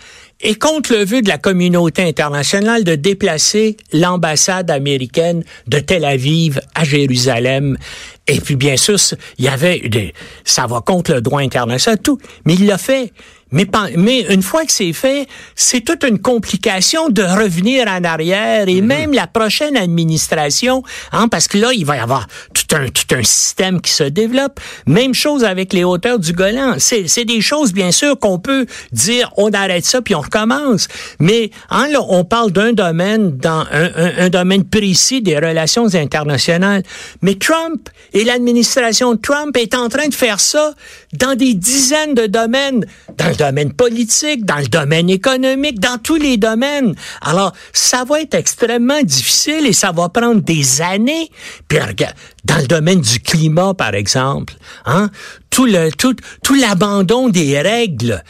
et 0.43 0.57
contre 0.57 0.93
le 0.93 1.05
vœu 1.05 1.23
de 1.23 1.29
la 1.29 1.39
communauté 1.39 2.03
internationale, 2.03 2.85
de 2.85 2.95
déplacer 2.95 3.77
l'ambassade 3.93 4.71
américaine 4.71 5.45
de 5.69 5.79
Tel 5.79 6.05
Aviv 6.05 6.61
à 6.75 6.85
Jérusalem. 6.85 7.79
Et 8.27 8.41
puis, 8.41 8.57
bien 8.57 8.77
sûr, 8.77 8.97
il 9.39 9.45
y 9.45 9.49
avait 9.49 9.81
des, 9.89 10.13
ça 10.45 10.67
va 10.67 10.81
contre 10.81 11.15
le 11.15 11.21
droit 11.21 11.41
international, 11.41 11.99
tout. 12.03 12.19
Mais 12.45 12.55
il 12.55 12.67
l'a 12.67 12.79
fait. 12.79 13.13
Mais, 13.53 14.21
une 14.31 14.43
fois 14.43 14.65
que 14.65 14.73
c'est 14.73 14.93
fait, 14.93 15.27
c'est 15.55 15.83
toute 15.83 16.05
une 16.05 16.19
complication 16.19 17.09
de 17.11 17.23
revenir 17.23 17.87
en 17.89 18.03
arrière 18.05 18.69
et 18.69 18.81
même 18.81 19.13
la 19.13 19.27
prochaine 19.27 19.77
administration, 19.77 20.83
hein, 21.13 21.29
parce 21.29 21.49
que 21.49 21.59
là, 21.59 21.71
il 21.73 21.85
va 21.85 21.97
y 21.97 22.01
avoir 22.01 22.27
tout 22.55 22.75
un, 22.77 22.87
tout 22.89 23.15
un 23.15 23.23
système 23.23 23.81
qui 23.81 23.93
se 23.93 24.05
développe. 24.05 24.59
Même 24.87 25.15
chose 25.15 25.45
avec 25.45 25.73
les 25.73 25.85
hauteurs 25.85 26.19
du 26.19 26.33
Golan. 26.33 26.75
C'est, 26.79 27.09
c'est 27.09 27.25
des 27.25 27.41
choses, 27.41 27.73
bien 27.73 27.93
sûr, 27.93 28.19
qu'on 28.19 28.39
peut 28.39 28.67
dire, 28.93 29.31
on 29.37 29.51
arrête 29.53 29.85
ça 29.85 30.01
puis 30.03 30.15
on 30.15 30.21
recommence. 30.21 30.89
Mais 31.19 31.51
hein, 31.71 31.89
là, 31.91 32.01
on 32.09 32.25
parle 32.25 32.51
d'un 32.53 32.73
domaine, 32.73 33.37
dans 33.37 33.67
un, 33.71 33.91
un- 33.97 34.13
un 34.19 34.29
domaine 34.29 34.65
précis 34.65 35.21
des 35.23 35.37
relations 35.37 35.95
internationales. 35.95 36.83
Mais 37.21 37.35
Trump 37.35 37.89
et 38.15 38.25
l'administration 38.25 39.17
Trump 39.17 39.57
est 39.57 39.75
en 39.75 39.89
train 39.89 40.09
de 40.09 40.15
faire 40.15 40.41
ça 40.41 40.75
dans 41.13 41.35
des 41.35 41.55
dizaines 41.55 42.15
de 42.15 42.27
domaines, 42.27 42.85
dans 43.19 43.29
le 43.29 43.35
domaine 43.47 43.73
politique, 43.73 44.45
dans 44.45 44.59
le 44.59 44.67
domaine 44.67 45.11
économique, 45.11 45.81
dans 45.81 45.99
tous 45.99 46.17
les 46.17 46.37
domaines. 46.37 46.95
Alors, 47.21 47.53
ça 47.73 48.05
va 48.05 48.21
être 48.21 48.35
extrêmement 48.35 49.03
difficile 49.03 49.67
et 49.67 49.73
ça 49.73 49.93
va 49.93 50.09
prendre 50.09 50.41
des 50.41 50.81
années. 50.81 51.31
Puis, 51.69 51.79
regarde, 51.79 52.15
dans 52.45 52.57
le 52.57 52.67
domaine 52.67 53.01
du 53.01 53.21
climat, 53.21 53.75
par 53.75 53.95
exemple, 53.95 54.55
hein, 54.85 55.11
tout 55.51 55.67
le 55.67 55.91
tout, 55.91 56.17
tout 56.43 56.55
l'abandon 56.55 57.29
des 57.29 57.61
règles 57.61 58.23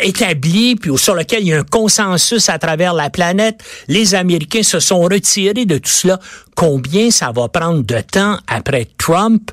établies 0.00 0.76
puis 0.76 0.96
sur 0.96 1.14
lequel 1.14 1.42
il 1.42 1.48
y 1.48 1.52
a 1.52 1.58
un 1.58 1.64
consensus 1.64 2.48
à 2.48 2.58
travers 2.58 2.94
la 2.94 3.10
planète, 3.10 3.62
les 3.88 4.14
Américains 4.14 4.62
se 4.62 4.80
sont 4.80 5.00
retirés 5.00 5.66
de 5.66 5.78
tout 5.78 5.90
cela. 5.90 6.20
Combien 6.54 7.10
ça 7.10 7.32
va 7.32 7.48
prendre 7.48 7.82
de 7.82 8.00
temps 8.00 8.38
après 8.46 8.86
Trump 8.98 9.50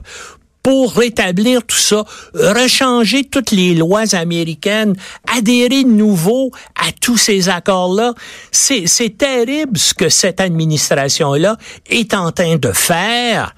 pour 0.64 0.94
rétablir 0.94 1.64
tout 1.64 1.78
ça, 1.78 2.04
rechanger 2.34 3.24
toutes 3.24 3.52
les 3.52 3.74
lois 3.76 4.16
américaines, 4.16 4.96
adhérer 5.36 5.84
de 5.84 5.90
nouveau 5.90 6.52
à 6.76 6.92
tous 6.92 7.18
ces 7.18 7.50
accords-là. 7.50 8.14
C'est, 8.52 9.18
terrible 9.18 9.78
ce 9.78 9.94
que 9.94 10.10
cette 10.10 10.40
administration-là 10.40 11.58
est 11.90 12.14
en 12.14 12.32
train 12.32 12.58
de 12.58 12.72
faire 12.72 13.56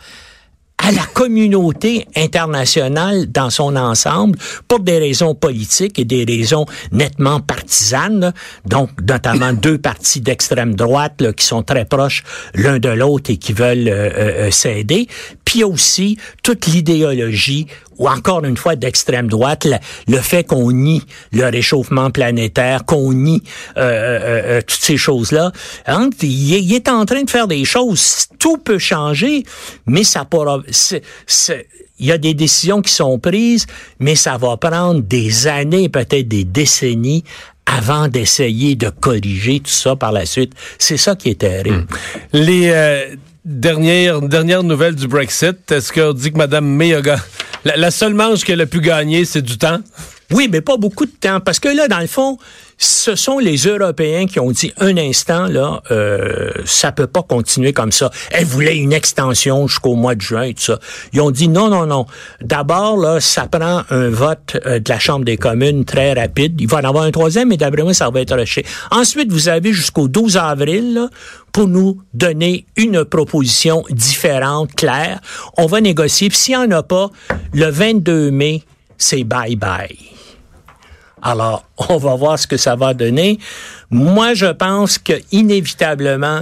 à 0.83 0.91
la 0.91 1.05
communauté 1.05 2.05
internationale 2.15 3.31
dans 3.31 3.49
son 3.49 3.75
ensemble 3.77 4.37
pour 4.67 4.81
des 4.81 4.99
raisons 4.99 5.33
politiques 5.33 5.97
et 5.97 6.03
des 6.03 6.25
raisons 6.25 6.65
nettement 6.91 7.39
partisanes. 7.39 8.33
Donc, 8.65 8.89
notamment 9.07 9.53
deux 9.53 9.77
partis 9.77 10.19
d'extrême 10.19 10.75
droite 10.75 11.21
là, 11.21 11.31
qui 11.31 11.45
sont 11.45 11.63
très 11.63 11.85
proches 11.85 12.23
l'un 12.53 12.79
de 12.79 12.89
l'autre 12.89 13.31
et 13.31 13.37
qui 13.37 13.53
veulent 13.53 13.87
euh, 13.87 14.09
euh, 14.09 14.47
euh, 14.47 14.51
s'aider. 14.51 15.07
Puis 15.45 15.63
aussi 15.63 16.17
toute 16.43 16.65
l'idéologie 16.67 17.67
ou 17.97 18.07
encore 18.09 18.43
une 18.45 18.57
fois 18.57 18.75
d'extrême 18.75 19.27
droite, 19.27 19.67
le, 20.07 20.17
fait 20.17 20.43
qu'on 20.43 20.71
nie 20.71 21.03
le 21.31 21.45
réchauffement 21.45 22.09
planétaire, 22.11 22.85
qu'on 22.85 23.13
nie 23.13 23.43
euh, 23.77 23.81
euh, 23.81 24.41
euh, 24.57 24.61
toutes 24.61 24.81
ces 24.81 24.97
choses-là. 24.97 25.51
Hein, 25.87 26.09
il, 26.21 26.73
est- 26.73 26.89
en 26.89 27.05
train 27.05 27.23
de 27.23 27.29
faire 27.29 27.47
des 27.47 27.65
choses. 27.65 28.27
Tout 28.39 28.57
peut 28.57 28.77
changer, 28.79 29.43
mais 29.87 30.03
ça 30.03 30.25
pourra. 30.25 30.59
il 31.99 32.05
y 32.05 32.11
a 32.11 32.17
des 32.17 32.33
décisions 32.33 32.81
qui 32.81 32.91
sont 32.91 33.17
prises, 33.19 33.65
mais 33.99 34.15
ça 34.15 34.37
va 34.37 34.57
prendre 34.57 35.01
des 35.01 35.47
années, 35.47 35.89
peut-être 35.89 36.27
des 36.27 36.43
décennies 36.43 37.23
avant 37.65 38.07
d'essayer 38.09 38.75
de 38.75 38.89
corriger 38.89 39.59
tout 39.61 39.71
ça 39.71 39.95
par 39.95 40.11
la 40.11 40.25
suite. 40.25 40.53
C'est 40.77 40.97
ça 40.97 41.15
qui 41.15 41.29
est 41.29 41.39
terrible. 41.39 41.85
Les 42.33 42.69
euh, 42.69 43.15
dernières, 43.45 44.21
dernières 44.21 44.63
nouvelles 44.63 44.95
du 44.95 45.07
Brexit, 45.07 45.71
est-ce 45.71 45.91
qu'on 45.93 46.13
dit 46.13 46.31
que 46.31 46.37
Mme 46.37 46.65
May 46.65 46.93
la, 47.65 47.77
la 47.77 47.91
seule 47.91 48.13
manche 48.13 48.43
qu'elle 48.43 48.61
a 48.61 48.65
pu 48.65 48.81
gagner, 48.81 49.25
c'est 49.25 49.41
du 49.41 49.57
temps? 49.57 49.79
Oui, 50.31 50.49
mais 50.51 50.61
pas 50.61 50.77
beaucoup 50.77 51.05
de 51.05 51.11
temps, 51.11 51.39
parce 51.39 51.59
que 51.59 51.69
là, 51.69 51.87
dans 51.87 51.99
le 51.99 52.07
fond, 52.07 52.37
ce 52.77 53.15
sont 53.15 53.39
les 53.39 53.55
Européens 53.57 54.25
qui 54.25 54.39
ont 54.39 54.51
dit 54.51 54.73
un 54.79 54.97
instant 54.97 55.47
là, 55.47 55.81
euh, 55.91 56.51
ça 56.65 56.91
peut 56.91 57.07
pas 57.07 57.21
continuer 57.21 57.71
comme 57.71 57.91
ça. 57.91 58.09
Elle 58.31 58.45
voulait 58.45 58.77
une 58.77 58.93
extension 58.93 59.67
jusqu'au 59.67 59.95
mois 59.95 60.15
de 60.15 60.21
juin 60.21 60.43
et 60.43 60.53
tout 60.53 60.63
ça. 60.63 60.79
Ils 61.13 61.21
ont 61.21 61.31
dit 61.31 61.47
non, 61.47 61.69
non, 61.69 61.85
non. 61.85 62.05
D'abord 62.41 62.97
là, 62.97 63.19
ça 63.19 63.47
prend 63.47 63.83
un 63.89 64.09
vote 64.09 64.57
euh, 64.65 64.79
de 64.79 64.89
la 64.89 64.99
Chambre 64.99 65.23
des 65.23 65.37
communes 65.37 65.85
très 65.85 66.13
rapide. 66.13 66.59
Il 66.59 66.67
va 66.67 66.77
en 66.77 66.83
avoir 66.83 67.03
un 67.03 67.11
troisième, 67.11 67.49
mais 67.49 67.57
d'après 67.57 67.83
moi, 67.83 67.93
ça 67.93 68.09
va 68.09 68.21
être 68.21 68.35
rejeté. 68.35 68.65
Ensuite, 68.91 69.31
vous 69.31 69.49
avez 69.49 69.71
jusqu'au 69.71 70.07
12 70.07 70.37
avril 70.37 70.93
là, 70.95 71.09
pour 71.53 71.67
nous 71.67 72.01
donner 72.13 72.65
une 72.75 73.05
proposition 73.05 73.83
différente, 73.89 74.73
claire. 74.75 75.21
On 75.57 75.67
va 75.67 75.79
négocier. 75.79 76.27
Puis 76.27 76.37
s'il 76.37 76.57
n'y 76.57 76.65
en 76.65 76.71
a 76.71 76.83
pas, 76.83 77.09
le 77.53 77.69
22 77.69 78.31
mai, 78.31 78.63
c'est 78.97 79.23
bye 79.23 79.55
bye. 79.55 79.97
Alors, 81.21 81.63
on 81.89 81.97
va 81.97 82.15
voir 82.15 82.37
ce 82.37 82.47
que 82.47 82.57
ça 82.57 82.75
va 82.75 82.93
donner. 82.93 83.39
Moi, 83.89 84.33
je 84.33 84.47
pense 84.47 84.97
que 84.97 85.13
inévitablement, 85.31 86.41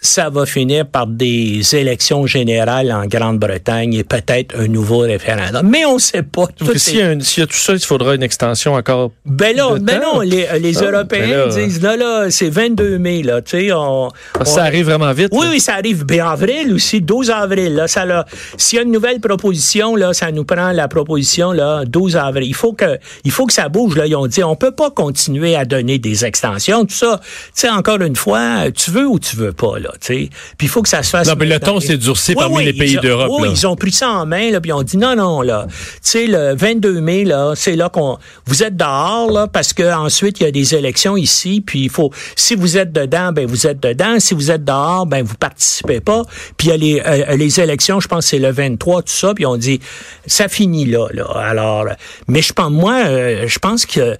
ça 0.00 0.30
va 0.30 0.46
finir 0.46 0.86
par 0.86 1.06
des 1.06 1.60
élections 1.74 2.26
générales 2.26 2.90
en 2.90 3.06
Grande-Bretagne 3.06 3.94
et 3.94 4.04
peut-être 4.04 4.58
un 4.58 4.66
nouveau 4.66 5.00
référendum. 5.00 5.68
Mais 5.68 5.84
on 5.84 5.94
ne 5.94 6.00
sait 6.00 6.22
pas. 6.22 6.46
S'il 6.76 6.96
y, 6.96 7.00
y 7.00 7.42
a 7.42 7.46
tout 7.46 7.52
ça, 7.52 7.74
il 7.74 7.80
faudra 7.80 8.14
une 8.14 8.22
extension 8.22 8.74
encore. 8.74 9.12
Ben 9.26 9.54
là, 9.54 9.76
ben 9.80 10.00
non, 10.00 10.20
les, 10.20 10.46
les 10.60 10.78
Ah, 10.78 10.90
Européens 10.90 11.28
ben 11.28 11.38
là, 11.38 11.46
disent, 11.48 11.82
là, 11.82 11.96
là, 11.96 12.30
c'est 12.30 12.48
22 12.48 12.98
mai, 12.98 13.22
là, 13.22 13.42
tu 13.42 13.58
sais, 13.58 13.72
on... 13.72 14.08
Ça 14.44 14.64
arrive 14.64 14.86
vraiment 14.86 15.12
vite. 15.12 15.28
oui, 15.32 15.44
là. 15.44 15.50
oui, 15.52 15.60
ça 15.60 15.74
arrive. 15.74 16.04
Ben, 16.04 16.20
avril 16.20 16.72
aussi, 16.72 17.00
12 17.00 17.30
avril. 17.30 17.74
Là, 17.74 17.88
ça, 17.88 18.04
là, 18.06 18.24
s'il 18.56 18.76
y 18.76 18.78
a 18.80 18.84
une 18.84 18.92
nouvelle 18.92 19.20
proposition, 19.20 19.96
là, 19.96 20.14
ça 20.14 20.32
nous 20.32 20.44
prend 20.44 20.72
la 20.72 20.88
proposition 20.88 21.52
là, 21.52 21.84
12 21.84 22.16
avril. 22.16 22.48
Il 22.48 22.54
faut 22.54 22.72
que, 22.72 22.98
il 23.24 23.30
faut 23.30 23.46
que 23.46 23.52
ça 23.52 23.68
bouge. 23.68 23.96
Là, 23.96 24.06
ils 24.06 24.16
ont 24.16 24.26
dit, 24.26 24.42
on 24.42 24.56
peut 24.56 24.72
pas 24.72 24.90
continuer 24.90 25.56
à 25.56 25.64
donner 25.64 25.98
des 25.98 26.24
extensions, 26.24 26.84
tout 26.86 26.94
ça. 26.94 27.20
Tu 27.22 27.52
sais, 27.54 27.68
encore 27.68 28.00
une 28.00 28.16
fois, 28.16 28.70
tu 28.74 28.90
veux 28.90 29.06
ou 29.06 29.18
tu 29.18 29.36
veux 29.36 29.52
pas, 29.52 29.78
là, 29.78 29.89
tu 30.00 30.06
sais. 30.06 30.30
Puis 30.58 30.66
il 30.66 30.68
faut 30.68 30.82
que 30.82 30.88
ça 30.88 31.02
se 31.02 31.10
fasse. 31.10 31.28
Non, 31.28 31.34
mais 31.38 31.46
le 31.46 31.58
ton 31.58 31.80
s'est 31.80 31.96
durci 31.96 32.34
parmi 32.34 32.64
les 32.64 32.72
pays 32.72 32.96
d'Europe, 32.98 33.28
Oui, 33.38 33.48
là. 33.48 33.54
ils 33.56 33.66
ont 33.66 33.76
pris 33.76 33.92
ça 33.92 34.08
en 34.10 34.26
main, 34.26 34.50
là, 34.50 34.60
puis 34.60 34.70
ils 34.70 34.74
ont 34.74 34.82
dit 34.82 34.96
non, 34.96 35.16
non, 35.16 35.42
là. 35.42 35.66
Tu 35.68 35.76
sais, 36.02 36.26
le 36.26 36.54
22 36.54 37.00
mai, 37.00 37.24
là, 37.24 37.52
c'est 37.56 37.76
là 37.76 37.88
qu'on. 37.88 38.18
Vous 38.46 38.62
êtes 38.62 38.76
dehors, 38.76 39.30
là, 39.30 39.46
parce 39.46 39.72
que 39.72 39.92
ensuite 39.92 40.40
il 40.40 40.44
y 40.44 40.46
a 40.46 40.50
des 40.50 40.74
élections 40.74 41.16
ici, 41.16 41.62
puis 41.64 41.84
il 41.84 41.90
faut. 41.90 42.10
Si 42.36 42.54
vous 42.54 42.76
êtes 42.76 42.92
dedans, 42.92 43.32
ben 43.32 43.46
vous 43.46 43.66
êtes 43.66 43.80
dedans. 43.80 44.18
Si 44.18 44.34
vous 44.34 44.50
êtes 44.50 44.64
dehors, 44.64 45.06
ben 45.06 45.22
vous 45.24 45.34
participez 45.36 46.00
pas. 46.00 46.22
Puis 46.56 46.68
il 46.68 46.70
y 46.70 46.72
a 46.72 46.76
les, 46.76 47.02
euh, 47.04 47.36
les 47.36 47.60
élections, 47.60 48.00
je 48.00 48.08
pense 48.08 48.24
que 48.24 48.30
c'est 48.30 48.38
le 48.38 48.50
23, 48.50 49.02
tout 49.02 49.08
ça, 49.12 49.34
puis 49.34 49.46
on 49.46 49.56
dit 49.56 49.80
ça 50.26 50.48
finit 50.48 50.84
là, 50.86 51.06
là. 51.12 51.26
Alors, 51.36 51.86
mais 52.28 52.42
je 52.42 52.52
pense, 52.52 52.70
moi, 52.70 53.02
euh, 53.06 53.46
je 53.46 53.58
pense 53.58 53.86
que 53.86 54.16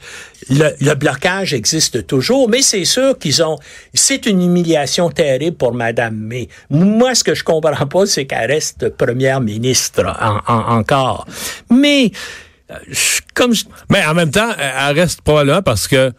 le, 0.48 0.70
le 0.80 0.94
blocage 0.94 1.54
existe 1.54 2.06
toujours, 2.06 2.48
mais 2.48 2.62
c'est 2.62 2.84
sûr 2.84 3.18
qu'ils 3.18 3.42
ont. 3.42 3.58
C'est 3.94 4.26
une 4.26 4.42
humiliation 4.42 5.10
terrible 5.10 5.56
pour 5.60 5.74
Madame 5.74 6.16
May. 6.16 6.48
Moi, 6.70 7.14
ce 7.14 7.22
que 7.22 7.34
je 7.34 7.44
comprends 7.44 7.86
pas, 7.86 8.06
c'est 8.06 8.24
qu'elle 8.26 8.50
reste 8.50 8.88
première 8.96 9.40
ministre 9.40 10.02
en- 10.20 10.40
en- 10.52 10.78
encore. 10.78 11.26
Mais 11.70 12.10
euh, 12.70 12.74
comme 13.34 13.52
je- 13.54 13.64
Mais 13.90 14.04
en 14.06 14.14
même 14.14 14.30
temps, 14.32 14.50
elle 14.58 14.98
reste 14.98 15.20
probablement 15.20 15.62
parce 15.62 15.86
que 15.86 16.12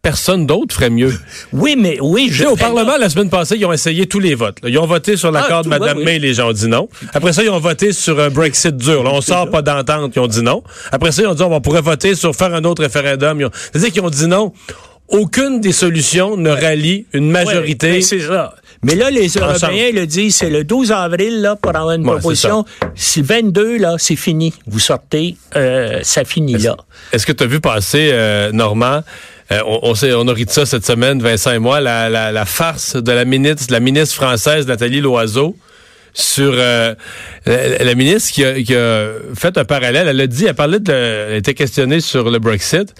personne 0.00 0.46
d'autre 0.46 0.74
ferait 0.74 0.90
mieux. 0.90 1.12
oui, 1.52 1.76
mais 1.78 1.98
oui, 2.00 2.26
Tu 2.28 2.32
je 2.34 2.42
sais, 2.44 2.48
au 2.48 2.56
Parlement, 2.56 2.96
la 2.98 3.08
semaine 3.08 3.30
passée, 3.30 3.56
ils 3.56 3.64
ont 3.66 3.72
essayé 3.72 4.06
tous 4.06 4.18
les 4.18 4.34
votes. 4.34 4.56
là. 4.62 4.68
Ils 4.68 4.78
ont 4.78 4.86
voté 4.86 5.16
sur 5.16 5.30
l'accord 5.30 5.58
Ah, 5.60 5.62
de 5.62 5.68
Mme 5.68 5.88
oui, 5.98 5.98
oui. 5.98 6.04
May, 6.04 6.18
les 6.18 6.34
gens 6.34 6.48
ont 6.48 6.52
dit 6.52 6.66
non. 6.66 6.88
Après 7.12 7.32
ça, 7.32 7.42
ils 7.44 7.50
ont 7.50 7.60
voté 7.60 7.92
sur 7.92 8.18
un 8.18 8.30
Brexit 8.30 8.76
dur. 8.76 9.04
Là, 9.04 9.10
on 9.12 9.20
sort 9.20 9.48
pas 9.50 9.62
d'entente, 9.62 10.12
ils 10.16 10.18
ont 10.20 10.26
dit 10.26 10.42
non. 10.42 10.62
Après 10.90 11.12
ça, 11.12 11.22
ils 11.22 11.28
ont 11.28 11.34
dit 11.34 11.42
on 11.42 11.60
pourrait 11.60 11.82
voter 11.82 12.14
sur 12.16 12.34
faire 12.34 12.52
un 12.54 12.64
autre 12.64 12.82
référendum. 12.82 13.42
Ont- 13.44 13.50
C'est-à-dire 13.52 13.92
qu'ils 13.92 14.02
ont 14.02 14.10
dit 14.10 14.26
non. 14.26 14.52
Aucune 15.12 15.60
des 15.60 15.72
solutions 15.72 16.36
ne 16.36 16.50
rallie 16.50 17.06
une 17.12 17.30
majorité. 17.30 17.86
Ouais, 17.86 17.92
mais 17.96 18.00
c'est 18.02 18.20
ça. 18.20 18.54
Mais 18.84 18.96
là, 18.96 19.10
les 19.10 19.28
Européens 19.28 19.90
le 19.94 20.06
disent, 20.06 20.36
c'est 20.36 20.50
le 20.50 20.64
12 20.64 20.90
avril 20.90 21.40
là, 21.40 21.54
pour 21.54 21.70
avoir 21.76 21.92
une 21.92 22.04
Ouais, 22.04 22.14
proposition. 22.14 22.64
Si 22.96 23.20
le 23.20 23.26
22, 23.26 23.78
là, 23.78 23.94
c'est 23.98 24.16
fini. 24.16 24.52
Vous 24.66 24.80
sortez, 24.80 25.36
euh, 25.54 26.00
ça 26.02 26.24
finit 26.24 26.54
là. 26.58 26.76
Est-ce 27.12 27.24
que 27.26 27.30
tu 27.32 27.44
as 27.44 27.46
vu 27.46 27.60
passer, 27.60 28.10
euh, 28.12 28.50
Normand, 28.50 29.02
euh, 29.52 29.60
on, 29.66 29.80
on, 29.90 29.94
s'est- 29.94 30.14
on 30.14 30.26
a 30.26 30.32
ri 30.32 30.46
de 30.46 30.50
ça 30.50 30.66
cette 30.66 30.84
semaine, 30.84 31.22
Vincent 31.22 31.52
et 31.52 31.58
moi, 31.60 31.80
la, 31.80 32.08
la, 32.08 32.32
la 32.32 32.44
farce 32.44 32.96
de 32.96 33.12
la 33.12 33.24
ministre, 33.24 33.68
de 33.68 33.72
la 33.72 33.80
ministre 33.80 34.16
française 34.16 34.66
Nathalie 34.66 35.00
Loiseau 35.00 35.54
sur 36.14 36.52
euh, 36.56 36.94
la, 37.46 37.84
la 37.84 37.94
ministre 37.94 38.32
qui 38.32 38.44
a, 38.44 38.60
qui 38.60 38.74
a 38.74 39.10
fait 39.34 39.56
un 39.58 39.64
parallèle. 39.64 40.08
Elle 40.08 40.20
a 40.20 40.26
dit, 40.26 40.46
elle 40.46 40.54
parlait 40.54 40.80
de, 40.80 40.92
elle 40.92 41.36
était 41.36 41.54
questionnée 41.54 42.00
sur 42.00 42.30
le 42.30 42.38
Brexit. 42.40 42.94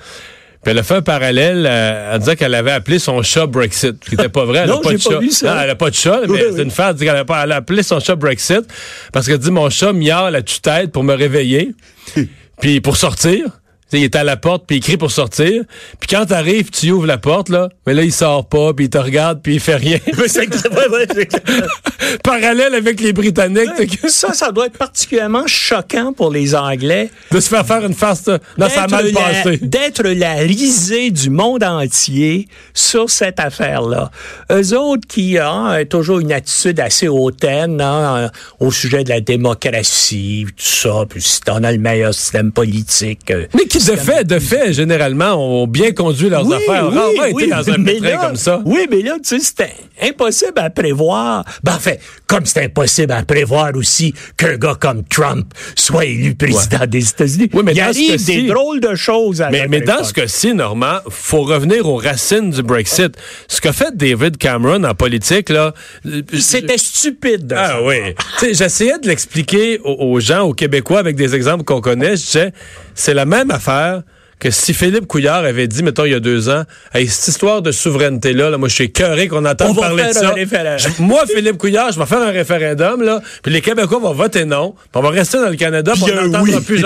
Puis 0.63 0.71
elle 0.71 0.79
a 0.79 0.83
fait 0.85 0.95
un 0.95 1.03
parallèle 1.03 1.67
euh, 1.69 2.15
en 2.15 2.19
disant 2.19 2.35
qu'elle 2.37 2.55
avait 2.55 2.71
appelé 2.71 2.99
son 3.01 3.21
chat 3.23 3.47
Brexit, 3.47 3.97
ce 4.05 4.11
qui 4.11 4.17
n'était 4.17 4.29
pas 4.29 4.45
vrai. 4.45 4.61
Elle 4.61 4.69
n'a 4.71 4.77
pas 4.83 4.93
de 4.93 4.97
pas 5.03 5.11
chat. 5.11 5.19
vu 5.19 5.31
ça. 5.31 5.55
Non, 5.55 5.61
elle 5.61 5.67
n'a 5.69 5.75
pas 5.75 5.91
de 5.91 5.95
chat, 5.95 6.21
mais 6.23 6.29
Oui, 6.29 6.39
c'est 6.41 6.53
oui. 6.55 6.63
une 6.63 6.71
femme. 6.71 6.95
Dit 6.95 7.05
qu'elle 7.05 7.17
a, 7.17 7.25
a 7.29 7.55
appelé 7.57 7.83
son 7.83 7.99
chat 7.99 8.15
Brexit 8.15 8.61
parce 9.13 9.27
qu'elle 9.27 9.39
dit 9.39 9.51
mon 9.51 9.69
chat 9.71 9.93
miaule 9.93 10.33
la 10.33 10.43
tue-tête 10.43 10.93
pour 10.93 11.03
me 11.05 11.15
réveiller. 11.15 11.75
Puis 12.61 12.81
pour 12.81 12.97
sortir. 12.97 13.47
Il 13.99 14.05
est 14.05 14.17
à 14.17 14.25
la 14.25 14.37
porte, 14.37 14.65
puis 14.67 14.77
il 14.77 14.81
crie 14.81 14.97
pour 14.97 15.11
sortir. 15.11 15.63
Puis 16.01 16.09
quand 16.09 16.27
t'arrives, 16.27 16.71
tu 16.71 16.91
ouvres 16.91 17.07
la 17.07 17.19
porte, 17.19 17.49
là, 17.49 17.69
mais 17.87 17.95
là, 17.95 18.03
il 18.03 18.13
sort 18.13 18.47
pas, 18.49 18.73
puis 18.75 18.87
il 18.87 18.91
te 18.91 18.99
regarde, 18.99 19.41
puis 19.43 19.55
il 19.55 19.61
fait 19.61 19.77
rien. 19.77 19.99
Parallèle 22.23 22.75
avec 22.75 23.01
les 23.01 23.13
Britanniques. 23.13 24.01
que- 24.01 24.09
Ça, 24.09 24.33
ça 24.35 24.53
doit 24.53 24.67
être 24.67 24.79
particulièrement 24.79 25.47
choquant 25.47 26.13
pour 26.13 26.31
les 26.31 26.55
Anglais. 26.55 27.11
De 27.31 27.41
se 27.41 27.49
faire 27.49 27.67
faire 27.67 27.85
une 27.85 27.95
farce. 27.95 28.27
là. 28.27 28.39
Non, 28.59 28.69
ça 28.69 28.85
a 28.85 28.89
mal 28.89 29.05
D'être 29.07 29.15
la- 29.15 29.21
passé. 29.43 29.59
D'être 29.63 30.03
la 30.03 30.35
risée 30.35 31.11
du 31.11 31.31
monde 31.31 31.65
entier 31.65 32.49
sur 32.75 33.11
cette 33.11 33.41
affaire-là. 33.41 34.11
Eux 34.51 34.77
autres 34.77 35.07
qui 35.09 35.37
ont 35.43 35.73
toujours 35.89 36.21
une 36.21 36.33
attitude 36.33 36.81
assez 36.81 37.09
hautaine 37.09 37.81
hein, 37.81 38.31
au 38.61 38.71
sujet 38.71 39.05
de 39.05 39.09
la 39.09 39.21
démocratie, 39.21 40.47
tout 40.57 40.65
ça, 40.65 41.05
puis 41.09 41.23
si 41.23 41.41
on 41.49 41.63
a 41.65 41.73
le 41.73 41.79
meilleur 41.79 42.15
système 42.15 42.53
politique. 42.53 43.31
euh, 43.31 43.47
Mais 43.55 43.65
qui, 43.67 43.81
de 43.87 43.97
fait, 43.97 44.25
de 44.25 44.39
fait, 44.39 44.73
généralement, 44.73 45.35
ont 45.35 45.67
bien 45.67 45.93
conduit 45.93 46.29
leurs 46.29 46.47
Oui, 46.47 46.55
affaires. 46.57 46.89
oui, 46.89 46.95
Rarement 46.97 47.25
été 47.25 47.35
oui, 47.35 47.49
dans 47.49 47.71
un 47.71 47.79
mais 47.79 47.95
pétrin 47.95 48.17
comme 48.19 48.37
ça. 48.37 48.61
Oui, 48.65 48.87
mais 48.91 49.03
là, 49.03 49.17
tu 49.23 49.39
sais, 49.39 49.45
c'était 49.45 49.73
impossible 50.03 50.53
à 50.59 50.71
prévoir. 50.71 51.45
Ben, 51.63 51.75
en 51.75 51.79
fait, 51.79 52.01
comme 52.27 52.47
c'est 52.47 52.65
impossible 52.65 53.13
à 53.13 53.23
prévoir 53.23 53.73
aussi 53.75 54.15
qu'un 54.37 54.57
gars 54.57 54.77
comme 54.81 55.05
Trump 55.05 55.53
soit 55.75 56.05
élu 56.07 56.35
président 56.35 56.87
des 56.87 57.09
États-Unis. 57.09 57.51
Oui, 57.53 57.63
mais 57.65 57.73
Il 57.73 57.81
arrive 57.81 58.25
des 58.25 58.43
drôles 58.47 58.81
de 58.81 58.95
choses 58.95 59.41
à 59.43 59.51
Mais, 59.51 59.67
mais 59.69 59.81
dans 59.81 60.03
ce 60.05 60.13
cas-ci, 60.13 60.55
Normand, 60.55 60.99
faut 61.09 61.43
revenir 61.43 61.87
aux 61.89 61.97
racines 61.97 62.51
du 62.51 62.63
Brexit. 62.63 63.15
Ce 63.49 63.61
qu'a 63.61 63.73
fait 63.73 63.97
David 63.97 64.37
Cameron 64.39 64.85
en 64.85 64.95
politique, 64.95 65.49
là. 65.51 65.75
euh, 66.07 66.23
C'était 66.39 66.79
stupide. 66.79 67.47
de 67.47 67.55
Ah 67.57 67.69
sa 67.69 67.83
oui. 67.83 67.97
Tu 68.39 68.47
sais, 68.47 68.55
J'essayais 68.55 68.99
de 68.99 69.09
l'expliquer 69.09 69.81
aux, 69.85 70.13
aux 70.13 70.21
gens, 70.21 70.43
aux 70.43 70.55
Québécois, 70.55 70.99
avec 71.01 71.17
des 71.17 71.35
exemples 71.35 71.65
qu'on 71.65 71.81
connaît. 71.81 72.17
Je 72.17 72.25
disais, 72.25 72.53
c'est 72.95 73.15
la 73.15 73.25
même 73.25 73.51
affaire 73.51 73.72
que 74.43 74.51
si 74.51 74.75
Philippe 74.75 75.07
Couillard 75.07 75.45
avait 75.45 75.69
dit, 75.69 75.85
mettons, 75.85 76.05
il 76.05 76.11
y 76.11 76.15
a 76.17 76.19
deux 76.21 76.49
ans, 76.49 76.65
hey, 76.93 77.07
cette 77.07 77.29
histoire 77.29 77.63
de 77.63 77.71
souveraineté-là, 77.71 78.51
là, 78.51 78.59
moi, 78.59 78.69
je 78.69 78.75
suis 78.75 78.85
écœuré 78.85 79.29
qu'on 79.29 79.45
entende 79.45 79.77
parler 79.79 80.09
de 80.09 80.13
ça. 80.13 80.35
moi, 80.99 81.23
Philippe 81.33 81.59
Couillard, 81.59 81.93
je 81.93 81.99
vais 82.01 82.07
faire 82.07 82.23
un 82.23 82.33
référendum, 82.33 83.03
là, 83.03 83.21
puis 83.41 83.53
les 83.53 83.61
Québécois 83.61 84.01
vont 84.01 84.13
voter 84.13 84.45
non, 84.45 84.73
puis 84.73 84.89
on 84.95 85.01
va 85.01 85.11
rester 85.11 85.39
dans 85.39 85.49
le 85.49 85.55
Canada, 85.55 85.93
puis 85.95 86.13
on 86.13 86.23
n'entendra 86.23 86.43
oui. 86.43 86.51
plus, 86.57 86.81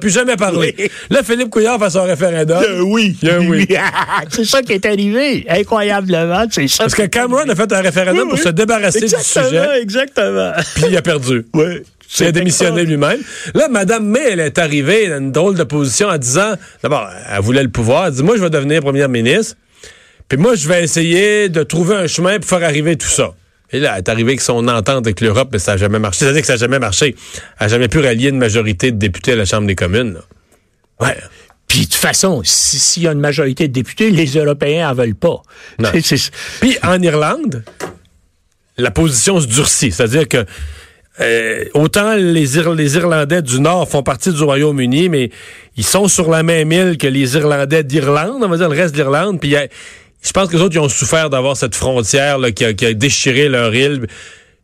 plus 0.00 0.10
jamais 0.10 0.34
parler. 0.34 0.74
Oui. 0.76 0.90
Là, 1.10 1.22
Philippe 1.22 1.50
Couillard 1.50 1.78
fait 1.78 1.90
son 1.90 2.02
référendum. 2.02 2.64
oui. 2.86 3.16
Oui. 3.22 3.68
c'est 4.30 4.44
ça 4.44 4.62
qui 4.62 4.72
est 4.72 4.84
arrivé. 4.84 5.46
Incroyablement, 5.48 6.44
c'est 6.50 6.66
ça. 6.66 6.84
Parce 6.84 6.94
que 6.96 7.06
Cameron 7.06 7.48
a 7.48 7.54
fait 7.54 7.72
un 7.72 7.82
référendum 7.82 8.24
Oui, 8.24 8.30
pour 8.30 8.38
se 8.40 8.48
débarrasser 8.48 9.04
exactement, 9.04 9.44
du 9.44 9.50
sujet, 9.50 9.80
Exactement. 9.80 10.52
puis 10.74 10.84
il 10.88 10.96
a 10.96 11.02
perdu. 11.02 11.46
Oui. 11.54 11.84
Il 12.20 12.26
a 12.26 12.32
démissionné 12.32 12.84
lui-même. 12.84 13.20
Là, 13.54 13.68
Mme 13.68 14.06
May, 14.06 14.24
elle 14.32 14.40
est 14.40 14.58
arrivée 14.58 15.08
dans 15.08 15.18
une 15.18 15.32
drôle 15.32 15.56
de 15.56 15.64
position 15.64 16.08
en 16.08 16.18
disant, 16.18 16.54
d'abord, 16.82 17.08
elle 17.30 17.40
voulait 17.42 17.62
le 17.62 17.68
pouvoir. 17.70 18.06
Elle 18.06 18.12
dit, 18.14 18.22
moi, 18.22 18.36
je 18.36 18.42
vais 18.42 18.50
devenir 18.50 18.80
première 18.80 19.08
ministre. 19.08 19.56
Puis 20.28 20.38
moi, 20.38 20.54
je 20.54 20.66
vais 20.68 20.82
essayer 20.84 21.48
de 21.48 21.62
trouver 21.62 21.96
un 21.96 22.06
chemin 22.06 22.38
pour 22.38 22.48
faire 22.48 22.64
arriver 22.64 22.96
tout 22.96 23.06
ça. 23.08 23.34
Et 23.72 23.80
là, 23.80 23.92
elle 23.94 23.98
est 23.98 24.08
arrivée 24.08 24.30
avec 24.32 24.40
son 24.40 24.66
entente 24.68 25.06
avec 25.06 25.20
l'Europe, 25.20 25.48
mais 25.52 25.58
ça 25.58 25.72
n'a 25.72 25.76
jamais 25.78 25.98
marché. 25.98 26.20
C'est-à-dire 26.20 26.40
que 26.42 26.46
ça 26.46 26.52
n'a 26.54 26.58
jamais 26.58 26.78
marché. 26.78 27.16
Elle 27.58 27.66
n'a 27.66 27.68
jamais 27.68 27.88
pu 27.88 27.98
rallier 28.00 28.28
une 28.28 28.38
majorité 28.38 28.92
de 28.92 28.96
députés 28.98 29.32
à 29.32 29.36
la 29.36 29.44
Chambre 29.44 29.66
des 29.66 29.74
communes. 29.74 30.14
là. 30.14 30.20
Ouais. 31.08 31.16
Puis 31.66 31.80
de 31.80 31.84
toute 31.86 31.94
façon, 31.94 32.42
si- 32.44 32.78
s'il 32.78 33.02
y 33.02 33.08
a 33.08 33.12
une 33.12 33.18
majorité 33.20 33.66
de 33.66 33.72
députés, 33.72 34.10
les 34.10 34.26
Européens 34.38 34.88
en 34.90 34.94
veulent 34.94 35.16
pas. 35.16 35.42
Puis 36.60 36.78
en 36.84 37.02
Irlande, 37.02 37.64
la 38.78 38.90
position 38.92 39.40
se 39.40 39.46
durcit. 39.46 39.90
C'est-à-dire 39.90 40.28
que 40.28 40.44
euh, 41.20 41.64
autant 41.74 42.14
les, 42.14 42.56
Ir- 42.58 42.74
les 42.74 42.96
Irlandais 42.96 43.42
du 43.42 43.60
Nord 43.60 43.88
font 43.88 44.02
partie 44.02 44.32
du 44.32 44.42
Royaume-Uni, 44.42 45.08
mais 45.08 45.30
ils 45.76 45.84
sont 45.84 46.08
sur 46.08 46.30
la 46.30 46.42
même 46.42 46.70
île 46.72 46.98
que 46.98 47.06
les 47.06 47.36
Irlandais 47.36 47.84
d'Irlande, 47.84 48.42
on 48.42 48.48
va 48.48 48.56
dire 48.56 48.68
le 48.68 48.76
reste 48.76 48.94
de 48.94 49.00
l'Irlande. 49.02 49.40
Puis 49.40 49.54
je 50.22 50.32
pense 50.32 50.48
que 50.48 50.56
les 50.56 50.62
autres, 50.62 50.78
ont 50.78 50.88
souffert 50.88 51.30
d'avoir 51.30 51.56
cette 51.56 51.74
frontière 51.74 52.38
là, 52.38 52.50
qui 52.50 52.64
a 52.64 52.72
déchiré 52.92 53.48
leur 53.48 53.74
île. 53.74 54.06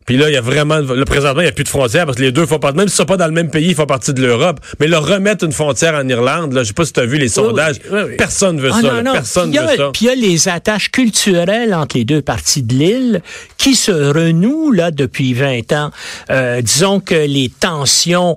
Puis 0.05 0.17
là, 0.17 0.29
il 0.29 0.33
y 0.33 0.37
a 0.37 0.41
vraiment... 0.41 0.79
Là, 0.79 1.05
présentement, 1.05 1.41
il 1.41 1.45
n'y 1.45 1.49
a 1.49 1.53
plus 1.53 1.63
de 1.63 1.69
frontière 1.69 2.05
parce 2.05 2.17
que 2.17 2.23
les 2.23 2.31
deux 2.31 2.45
font 2.45 2.59
partie... 2.59 2.77
Même 2.77 2.87
s'ils 2.87 2.97
sont 2.97 3.05
pas 3.05 3.17
dans 3.17 3.25
le 3.27 3.31
même 3.31 3.49
pays, 3.49 3.69
ils 3.69 3.75
font 3.75 3.85
partie 3.85 4.13
de 4.13 4.21
l'Europe. 4.21 4.59
Mais 4.79 4.87
leur 4.87 5.07
remettre 5.07 5.45
une 5.45 5.51
frontière 5.51 5.95
en 5.95 6.07
Irlande, 6.07 6.53
là, 6.53 6.63
je 6.63 6.67
sais 6.69 6.73
pas 6.73 6.85
si 6.85 6.93
tu 6.93 6.99
as 6.99 7.05
vu 7.05 7.17
les 7.17 7.29
sondages. 7.29 7.77
oui, 7.91 7.99
oui. 8.07 8.15
Personne 8.17 8.59
veut 8.59 8.71
Ah, 8.73 8.81
ça. 8.81 8.87
non, 8.87 8.93
là. 8.95 9.03
non. 9.03 9.13
Personne 9.13 9.49
Puis 9.51 9.59
a- 9.59 9.65
veut 9.67 9.77
ça. 9.77 9.89
Puis 9.93 10.05
il 10.05 10.07
y 10.07 10.09
a 10.11 10.15
les 10.15 10.47
attaches 10.49 10.91
culturelles 10.91 11.73
entre 11.73 11.97
les 11.97 12.05
deux 12.05 12.21
parties 12.21 12.63
de 12.63 12.73
l'île 12.73 13.21
qui 13.57 13.75
se 13.75 13.91
renouent 13.91 14.71
là 14.71 14.91
depuis 14.91 15.33
20 15.33 15.71
ans. 15.73 15.91
Euh, 16.31 16.61
disons 16.61 16.99
que 16.99 17.15
les 17.15 17.49
tensions 17.49 18.35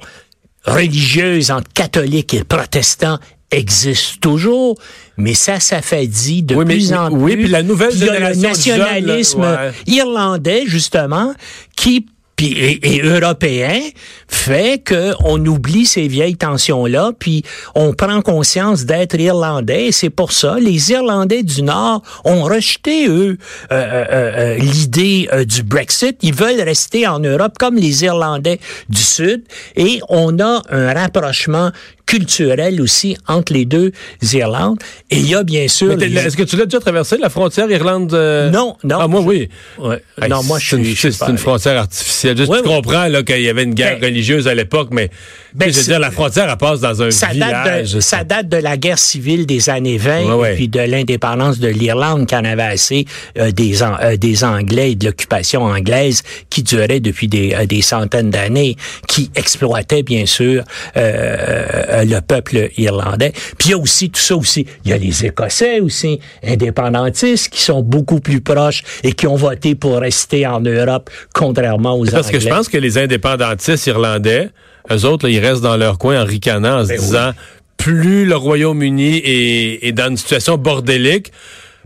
religieuses 0.64 1.50
entre 1.50 1.72
catholiques 1.72 2.34
et 2.34 2.44
protestants 2.44 3.18
existent 3.50 4.18
toujours, 4.20 4.76
mais 5.16 5.34
ça 5.34 5.60
s'affadit 5.60 6.42
de 6.42 6.54
Oui, 6.54 6.64
mais- 6.66 6.74
plus 6.74 6.92
en 6.92 7.08
plus. 7.10 7.16
oui, 7.22 7.36
puis 7.36 7.48
la 7.48 7.62
nouvelle 7.62 7.90
Puis 7.90 7.98
il 8.00 8.06
y 8.06 8.08
a 8.08 8.12
le 8.28 8.34
génération 8.34 8.72
là, 8.72 8.78
nationalisme 8.78 9.40
ouais. 9.42 9.72
irlandais, 9.86 10.64
justement, 10.66 11.32
qui 11.76 12.06
puis, 12.36 12.52
et, 12.52 12.96
et 12.96 13.00
européen 13.00 13.80
fait 14.28 14.82
que 14.84 15.14
on 15.24 15.42
oublie 15.46 15.86
ces 15.86 16.06
vieilles 16.06 16.36
tensions-là, 16.36 17.12
puis 17.18 17.42
on 17.74 17.94
prend 17.94 18.20
conscience 18.20 18.84
d'être 18.84 19.18
irlandais. 19.18 19.86
Et 19.86 19.92
c'est 19.92 20.10
pour 20.10 20.32
ça 20.32 20.58
les 20.60 20.90
Irlandais 20.92 21.42
du 21.42 21.62
Nord 21.62 22.02
ont 22.26 22.42
rejeté 22.42 23.08
eux 23.08 23.38
euh, 23.72 23.74
euh, 23.74 24.04
euh, 24.12 24.58
l'idée 24.58 25.30
euh, 25.32 25.46
du 25.46 25.62
Brexit. 25.62 26.18
Ils 26.20 26.34
veulent 26.34 26.60
rester 26.60 27.06
en 27.06 27.20
Europe 27.20 27.54
comme 27.58 27.76
les 27.76 28.04
Irlandais 28.04 28.60
du 28.90 29.00
Sud, 29.00 29.44
et 29.74 30.00
on 30.10 30.38
a 30.38 30.60
un 30.68 30.92
rapprochement 30.92 31.70
culturel 32.06 32.80
aussi 32.80 33.16
entre 33.26 33.52
les 33.52 33.64
deux 33.64 33.92
Irlandes. 34.32 34.78
Et 35.10 35.18
il 35.18 35.28
y 35.28 35.34
a 35.34 35.42
bien 35.42 35.66
sûr 35.68 35.96
les- 35.96 36.14
Est-ce 36.16 36.36
que 36.36 36.44
tu 36.44 36.56
l'as 36.56 36.64
déjà 36.64 36.78
traversé, 36.80 37.18
la 37.18 37.28
frontière 37.30 37.70
Irlande? 37.70 38.14
euh? 38.14 38.48
Non, 38.50 38.76
non. 38.84 38.98
Ah, 39.00 39.08
moi, 39.08 39.20
oui. 39.22 39.48
Ouais. 39.78 40.00
Hey, 40.22 40.28
non, 40.30 40.42
moi, 40.44 40.58
je 40.58 40.70
c'est 40.70 40.76
une, 40.76 40.84
suis. 40.84 41.12
c'est- 41.12 41.28
une 41.28 41.38
frontière 41.38 41.78
artificielle. 41.78 42.36
Juste, 42.36 42.50
Oui, 42.50 42.58
tu 42.62 42.68
oui. 42.68 42.74
comprends 42.76 43.06
là, 43.08 43.22
qu'il 43.22 43.40
y 43.42 43.48
avait 43.48 43.64
une 43.64 43.74
guerre 43.74 43.98
Ben, 43.98 44.06
religieuse 44.10 44.46
à 44.48 44.54
l'époque, 44.54 44.88
mais 44.92 45.10
Ben, 45.54 45.70
je 45.72 45.78
veux 45.78 45.84
dire, 45.84 45.98
la 45.98 46.10
frontière, 46.10 46.48
elle 46.50 46.56
passe 46.56 46.80
dans 46.80 47.02
un 47.02 47.10
ça 47.10 47.28
village. 47.28 47.64
date, 47.64 47.94
de, 47.94 48.00
ça 48.00 48.24
date 48.24 48.48
de 48.48 48.56
la 48.58 48.76
guerre 48.76 48.98
civile 48.98 49.44
des 49.46 49.68
années 49.68 49.98
20 49.98 50.24
Ouais, 50.26 50.32
ouais. 50.34 50.52
et 50.52 50.56
puis 50.56 50.68
de 50.68 50.80
l'indépendance 50.80 51.58
de 51.58 51.68
l'Irlande 51.68 52.26
qui 52.26 52.36
en 52.36 52.44
avait 52.44 52.62
assez 52.62 53.04
euh, 53.38 53.50
des, 53.50 53.82
An- 53.82 53.96
euh, 54.00 54.16
des 54.16 54.44
Anglais 54.44 54.92
et 54.92 54.94
de 54.94 55.06
l'occupation 55.06 55.62
anglaise 55.62 56.22
qui 56.50 56.62
durait 56.62 57.00
depuis 57.00 57.26
des, 57.28 57.52
euh, 57.54 57.66
des 57.66 57.82
centaines 57.82 58.30
d'années, 58.30 58.76
qui 59.08 59.30
exploitait 59.34 60.02
bien 60.02 60.24
sûr 60.26 60.62
euh, 60.96 61.95
euh, 61.96 62.04
le 62.04 62.20
peuple 62.20 62.70
irlandais. 62.76 63.32
Puis 63.58 63.68
il 63.68 63.70
y 63.70 63.74
a 63.74 63.78
aussi 63.78 64.10
tout 64.10 64.20
ça 64.20 64.36
aussi. 64.36 64.66
Il 64.84 64.90
y 64.90 64.94
a 64.94 64.98
les 64.98 65.24
Écossais 65.24 65.80
aussi, 65.80 66.20
indépendantistes, 66.44 67.48
qui 67.48 67.62
sont 67.62 67.82
beaucoup 67.82 68.20
plus 68.20 68.40
proches 68.40 68.82
et 69.02 69.12
qui 69.12 69.26
ont 69.26 69.36
voté 69.36 69.74
pour 69.74 69.98
rester 69.98 70.46
en 70.46 70.60
Europe, 70.60 71.10
contrairement 71.32 71.98
aux 71.98 72.04
Parce 72.06 72.30
que 72.30 72.40
je 72.40 72.48
pense 72.48 72.68
que 72.68 72.78
les 72.78 72.98
indépendantistes 72.98 73.86
irlandais, 73.86 74.50
eux 74.90 75.04
autres, 75.04 75.26
là, 75.26 75.32
ils 75.32 75.44
restent 75.44 75.62
dans 75.62 75.76
leur 75.76 75.98
coin 75.98 76.22
en 76.22 76.24
ricanant, 76.24 76.80
en 76.80 76.84
se 76.84 76.88
Ben 76.88 77.00
disant, 77.00 77.30
plus 77.76 78.24
le 78.24 78.36
Royaume-Uni 78.36 79.22
est, 79.24 79.86
est 79.86 79.92
dans 79.92 80.10
une 80.10 80.16
situation 80.16 80.56
bordélique, 80.56 81.32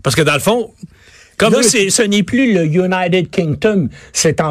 parce 0.03 0.15
que 0.15 0.21
dans 0.21 0.33
le 0.33 0.39
fond, 0.39 0.71
comme 1.41 1.53
Là, 1.53 1.63
ce 1.63 2.03
n'est 2.03 2.21
plus 2.21 2.53
le 2.53 2.65
United 2.65 3.31
Kingdom, 3.31 3.89
c'est 4.13 4.41
en 4.41 4.49